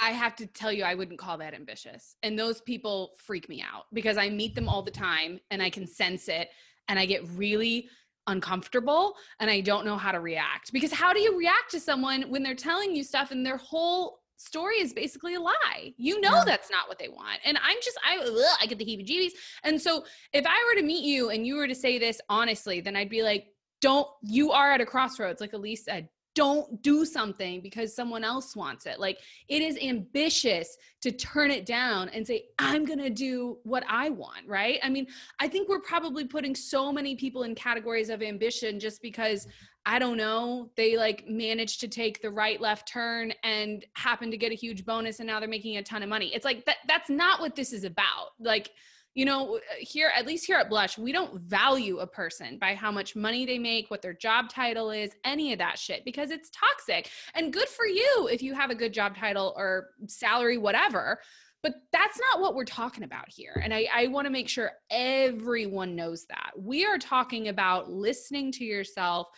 [0.00, 2.16] I have to tell you, I wouldn't call that ambitious.
[2.22, 5.70] And those people freak me out because I meet them all the time and I
[5.70, 6.48] can sense it
[6.88, 7.88] and I get really
[8.26, 10.72] uncomfortable and I don't know how to react.
[10.72, 14.21] Because how do you react to someone when they're telling you stuff and their whole
[14.42, 15.94] story is basically a lie?
[15.96, 16.44] You know Yeah.
[16.44, 17.40] that's not what they want.
[17.44, 19.32] And I'm just I ugh, I get the heebie-jeebies.
[19.64, 22.80] And so if I were to meet you and you were to say this honestly,
[22.80, 23.46] then I'd be like,
[23.80, 26.08] don't you are at a crossroads like Elise said.
[26.34, 28.98] Don't do something because someone else wants it.
[28.98, 29.18] Like
[29.48, 34.08] it is ambitious to turn it down and say, I'm going to do what I
[34.08, 34.78] want, right?
[34.82, 35.06] I mean,
[35.40, 39.46] I think we're probably putting so many people in categories of ambition just because
[39.84, 44.36] I don't know, they like managed to take the right left turn and happen to
[44.36, 46.32] get a huge bonus and now they're making a ton of money.
[46.34, 48.28] It's like that that's not what this is about.
[48.38, 48.70] Like,
[49.14, 52.92] you know, here at least here at Blush, we don't value a person by how
[52.92, 56.50] much money they make, what their job title is, any of that shit because it's
[56.50, 57.10] toxic.
[57.34, 61.18] And good for you if you have a good job title or salary whatever
[61.62, 63.60] but that's not what we're talking about here.
[63.62, 66.50] And I, I want to make sure everyone knows that.
[66.58, 69.28] We are talking about listening to yourself,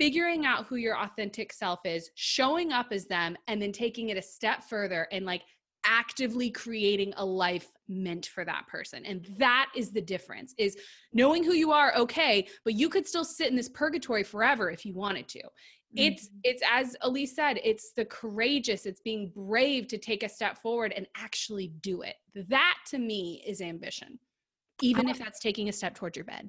[0.00, 4.16] figuring out who your authentic self is, showing up as them, and then taking it
[4.16, 5.42] a step further and like
[5.84, 9.04] actively creating a life meant for that person.
[9.04, 10.76] And that is the difference is
[11.12, 14.86] knowing who you are okay but you could still sit in this purgatory forever if
[14.86, 15.42] you wanted to.
[15.96, 16.38] It's mm-hmm.
[16.44, 20.92] it's as elise said it's the courageous it's being brave to take a step forward
[20.96, 22.14] and actually do it.
[22.48, 24.18] That to me is ambition
[24.82, 26.48] even if that's taking a step towards your bed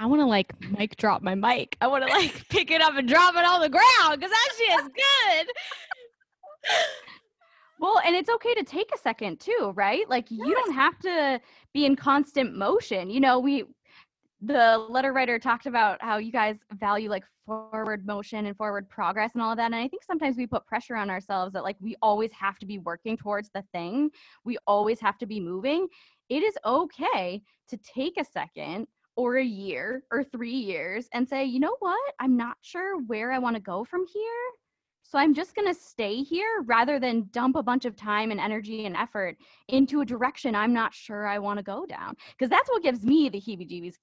[0.00, 1.76] I want to like mic drop my mic.
[1.82, 4.48] I want to like pick it up and drop it on the ground because that
[4.56, 5.46] shit is good.
[7.80, 10.06] Well, and it's okay to take a second too, right?
[10.06, 11.40] Like you don't have to
[11.72, 13.08] be in constant motion.
[13.08, 13.64] You know, we
[14.42, 19.30] the letter writer talked about how you guys value like forward motion and forward progress
[19.32, 19.64] and all of that.
[19.64, 22.66] And I think sometimes we put pressure on ourselves that like we always have to
[22.66, 24.10] be working towards the thing.
[24.44, 25.88] We always have to be moving.
[26.28, 31.44] It is okay to take a second or a year or 3 years and say,
[31.44, 32.14] "You know what?
[32.20, 34.42] I'm not sure where I want to go from here."
[35.02, 38.40] So I'm just going to stay here rather than dump a bunch of time and
[38.40, 39.36] energy and effort
[39.68, 42.14] into a direction I'm not sure I want to go down.
[42.30, 43.96] Because that's what gives me the heebie jeebies,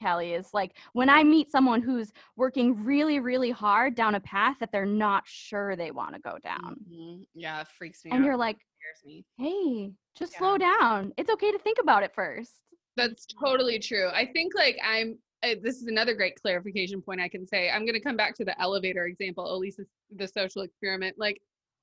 [0.00, 4.56] Kelly, is like when I meet someone who's working really, really hard down a path
[4.60, 6.86] that they're not sure they want to go down.
[6.88, 7.26] Mhm.
[7.34, 8.58] yeah it freaks me And out And you're like,
[9.04, 10.38] me hey, just Yeah.
[10.38, 11.12] slow down.
[11.16, 12.63] It's okay to think about it first.
[12.96, 14.08] That's totally true.
[14.12, 15.18] I think like I'm.
[15.42, 17.68] Uh, this is another great clarification point I can say.
[17.68, 19.86] I'm going to come back to the elevator example, Elise's
[20.16, 21.16] the social experiment.
[21.18, 21.40] Like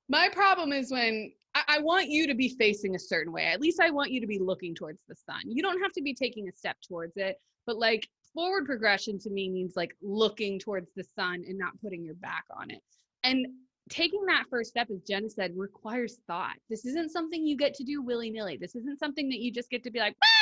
[0.08, 3.44] my problem is when I, I want you to be facing a certain way.
[3.44, 5.42] At least I want you to be looking towards the sun.
[5.44, 7.36] You don't have to be taking a step towards it,
[7.66, 12.04] but like forward progression to me means like looking towards the sun and not putting
[12.04, 12.82] your back on it.
[13.22, 13.46] And
[13.90, 16.56] taking that first step, as Jen said, requires thought.
[16.70, 18.56] This isn't something you get to do willy nilly.
[18.56, 20.41] This isn't something that you just get to be like, ah,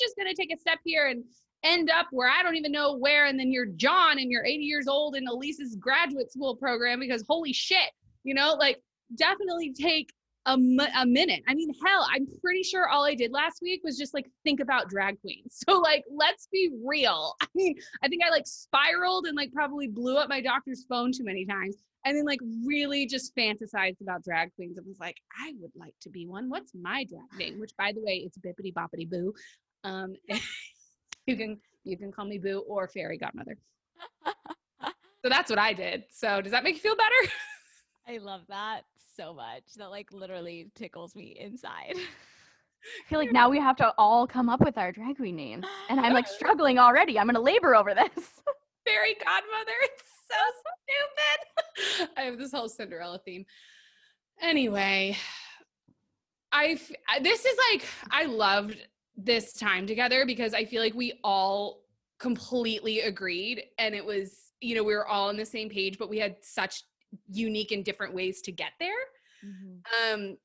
[0.00, 1.24] just going to take a step here and
[1.64, 3.26] end up where I don't even know where.
[3.26, 7.24] And then you're John and you're 80 years old in Elise's graduate school program because
[7.28, 7.90] holy shit,
[8.24, 8.80] you know, like
[9.16, 10.12] definitely take
[10.46, 11.42] a, a minute.
[11.46, 14.60] I mean, hell, I'm pretty sure all I did last week was just like think
[14.60, 15.62] about drag queens.
[15.68, 17.34] So like, let's be real.
[17.42, 21.12] I mean, I think I like spiraled and like probably blew up my doctor's phone
[21.12, 21.76] too many times.
[22.04, 24.78] And then like really just fantasized about drag queens.
[24.78, 26.48] and was like, I would like to be one.
[26.48, 27.60] What's my drag name?
[27.60, 29.34] Which by the way, it's Bippity Boppity Boo.
[29.84, 30.14] Um,
[31.26, 33.56] you can you can call me Boo or Fairy Godmother.
[35.22, 36.04] So that's what I did.
[36.10, 37.32] So does that make you feel better?
[38.08, 38.82] I love that
[39.16, 39.64] so much.
[39.76, 41.94] That like literally tickles me inside.
[41.96, 45.66] I feel like now we have to all come up with our drag queen names.
[45.90, 47.18] And I'm like struggling already.
[47.18, 48.08] I'm gonna labor over this.
[48.86, 49.72] Fairy Godmother.
[49.82, 52.10] It's so stupid.
[52.16, 53.44] I have this whole Cinderella theme.
[54.40, 55.16] Anyway,
[56.52, 56.78] I
[57.22, 58.78] this is like I loved
[59.18, 61.82] this time together because I feel like we all
[62.18, 66.08] completely agreed and it was you know we were all on the same page but
[66.08, 66.82] we had such
[67.30, 68.90] unique and different ways to get there
[70.02, 70.36] um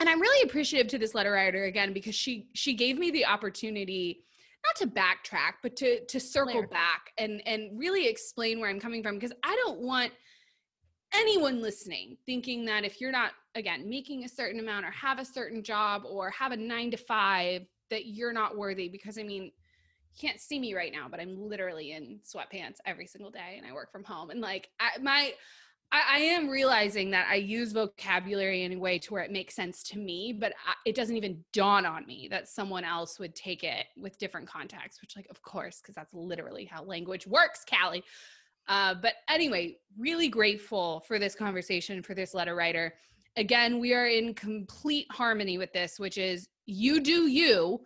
[0.00, 3.26] and i'm really appreciative to this letter writer again because she she gave me the
[3.26, 4.24] opportunity
[4.64, 6.74] not to backtrack but to to circle Clarify.
[6.74, 10.10] back and and really explain where i'm coming from because i don't want
[11.14, 15.24] anyone listening thinking that if you're not again making a certain amount or have a
[15.24, 19.44] certain job or have a 9 to 5 that you're not worthy because i mean
[19.44, 23.66] you can't see me right now but i'm literally in sweatpants every single day and
[23.66, 25.32] i work from home and like I, my
[25.90, 29.54] I, I am realizing that I use vocabulary in a way to where it makes
[29.54, 33.34] sense to me, but I, it doesn't even dawn on me that someone else would
[33.34, 37.64] take it with different contexts, which, like, of course, because that's literally how language works,
[37.64, 38.04] Callie.
[38.68, 42.94] Uh, but anyway, really grateful for this conversation, for this letter writer.
[43.36, 47.80] Again, we are in complete harmony with this, which is you do you,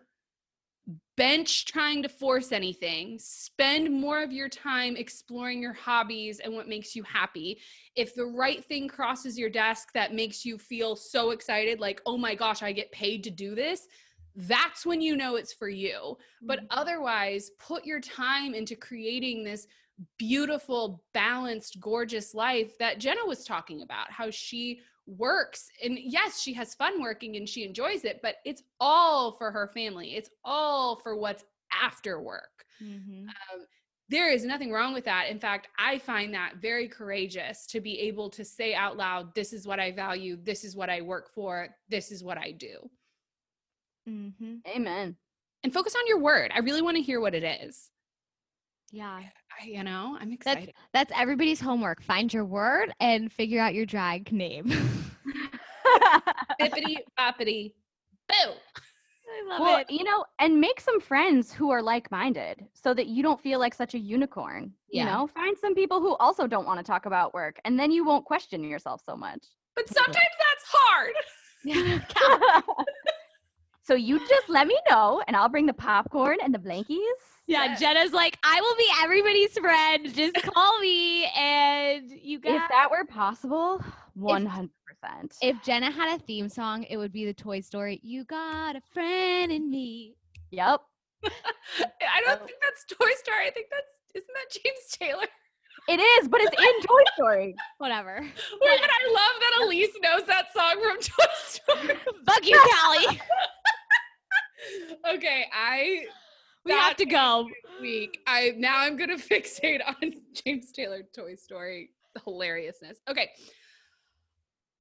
[1.16, 6.68] bench trying to force anything, spend more of your time exploring your hobbies and what
[6.68, 7.60] makes you happy.
[7.94, 12.18] If the right thing crosses your desk that makes you feel so excited, like, oh
[12.18, 13.86] my gosh, I get paid to do this,
[14.34, 16.18] that's when you know it's for you.
[16.42, 16.66] But mm-hmm.
[16.70, 19.68] otherwise, put your time into creating this
[20.18, 25.68] beautiful, balanced, gorgeous life that Jenna was talking about, how she works.
[25.82, 29.68] And yes, she has fun working and she enjoys it, but it's all for her
[29.68, 30.16] family.
[30.16, 32.64] It's all for what's after work.
[32.80, 33.28] Mhm.
[33.28, 33.66] Um,
[34.08, 35.28] there is nothing wrong with that.
[35.28, 39.52] In fact, I find that very courageous to be able to say out loud, this
[39.52, 42.90] is what I value, this is what I work for, this is what I do.
[44.08, 44.66] Mhm.
[44.66, 45.16] Amen.
[45.62, 46.50] And focus on your word.
[46.52, 47.91] I really want to hear what it is.
[48.92, 49.20] Yeah.
[49.60, 50.74] I, you know, I'm That's excited.
[50.92, 52.02] that's everybody's homework.
[52.02, 54.66] Find your word and figure out your drag name.
[56.60, 57.72] Bippity boppity
[58.28, 58.34] boo.
[58.34, 59.90] I love well, it.
[59.90, 63.72] you know, and make some friends who are like-minded so that you don't feel like
[63.72, 64.72] such a unicorn.
[64.90, 65.04] Yeah.
[65.04, 67.90] You know, find some people who also don't want to talk about work and then
[67.90, 69.42] you won't question yourself so much.
[69.74, 71.14] But sometimes that's hard.
[71.64, 72.00] Yeah.
[73.84, 76.98] so you just let me know and I'll bring the popcorn and the blankies.
[77.46, 77.80] Yeah, Yes.
[77.80, 80.14] Jenna's like, I will be everybody's friend.
[80.14, 82.54] Just call me and you guys.
[82.62, 83.82] If that were possible,
[84.18, 84.68] 100%.
[85.42, 87.98] If Jenna had a theme song, it would be the Toy Story.
[88.02, 90.14] You got a friend in me.
[90.50, 90.80] yep.
[91.24, 92.46] I don't Oh.
[92.46, 93.46] think that's Toy Story.
[93.46, 95.26] I think that's isn't that James Taylor?
[95.88, 97.54] It is, but it's in Toy Story.
[97.78, 98.20] Whatever.
[98.20, 101.98] Wait, but I love that Elise knows that song from Toy Story.
[102.26, 103.20] Fuck you, Callie.
[105.16, 106.04] okay, I
[106.64, 107.48] We have to go.
[107.80, 108.20] week.
[108.26, 110.12] I now I'm gonna fixate on
[110.44, 111.90] James Taylor Toy Story
[112.24, 112.98] hilariousness.
[113.08, 113.30] Okay.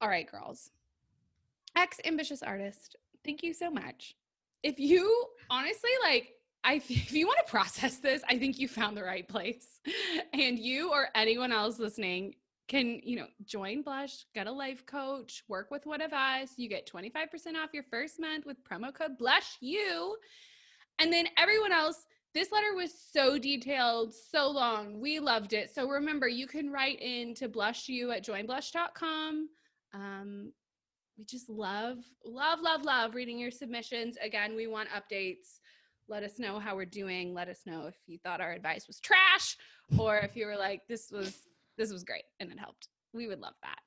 [0.02, 0.72] All right, girls.
[1.76, 4.16] Ex ambitious artist, thank you so much.
[4.64, 8.96] If you honestly like I if you want to process this, I think you found
[8.96, 9.80] the right place.
[10.34, 12.36] And you or anyone else listening
[12.68, 16.52] can, you know, join Blush, get a life coach, work with one of us.
[16.56, 17.16] You get 25%
[17.62, 20.16] off your first month with promo code Blush You.
[21.00, 25.00] And then everyone else, this letter was so detailed, so long.
[25.00, 25.74] We loved it.
[25.74, 29.50] So remember, you can write in to blush you at joinblush.com.
[29.94, 30.54] Um,
[31.18, 34.18] we just love, love, love, love reading your submissions.
[34.22, 35.60] Again, we want updates.
[36.08, 37.34] Let us know how we're doing.
[37.34, 39.58] Let us know if you thought our advice was trash
[39.98, 41.38] or if you were like, this was
[41.78, 42.88] this was great and it helped.
[43.14, 43.80] We would love that.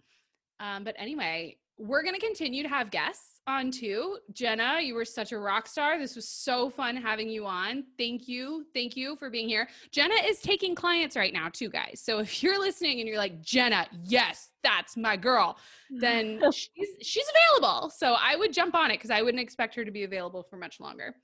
[0.61, 4.19] Um, but anyway, we're going to continue to have guests on too.
[4.33, 5.99] Jenna, you were such a rock star.
[5.99, 7.85] This was so fun having you on.
[7.99, 8.65] Thank you.
[8.75, 9.69] Thank you for being here.
[9.91, 12.01] Jenna is taking clients right now too, guys.
[12.03, 15.59] So if you're listening and you're like, Jenna, yes, that's my girl,
[15.93, 16.01] mm.
[16.01, 17.91] then she's she's available.
[17.91, 20.57] So I would jump on it because I wouldn't expect her to be available for
[20.57, 21.15] much longer.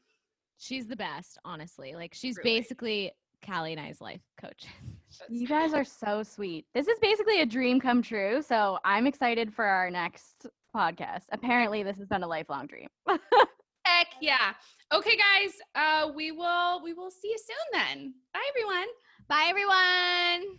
[0.59, 1.95] She's the best, honestly.
[1.95, 2.61] Like she's Truly.
[2.61, 3.12] basically
[3.45, 4.66] Callie and I's life coach.
[5.29, 6.66] You guys are so sweet.
[6.73, 8.43] This is basically a dream come true.
[8.43, 11.25] So I'm excited for our next podcast.
[11.33, 12.89] Apparently, this has been a lifelong dream.
[13.85, 14.53] Heck yeah.
[14.93, 15.53] Okay, guys.
[15.75, 18.14] Uh, we will we will see you soon then.
[18.33, 18.89] Bye, everyone.
[19.29, 20.59] Bye, everyone.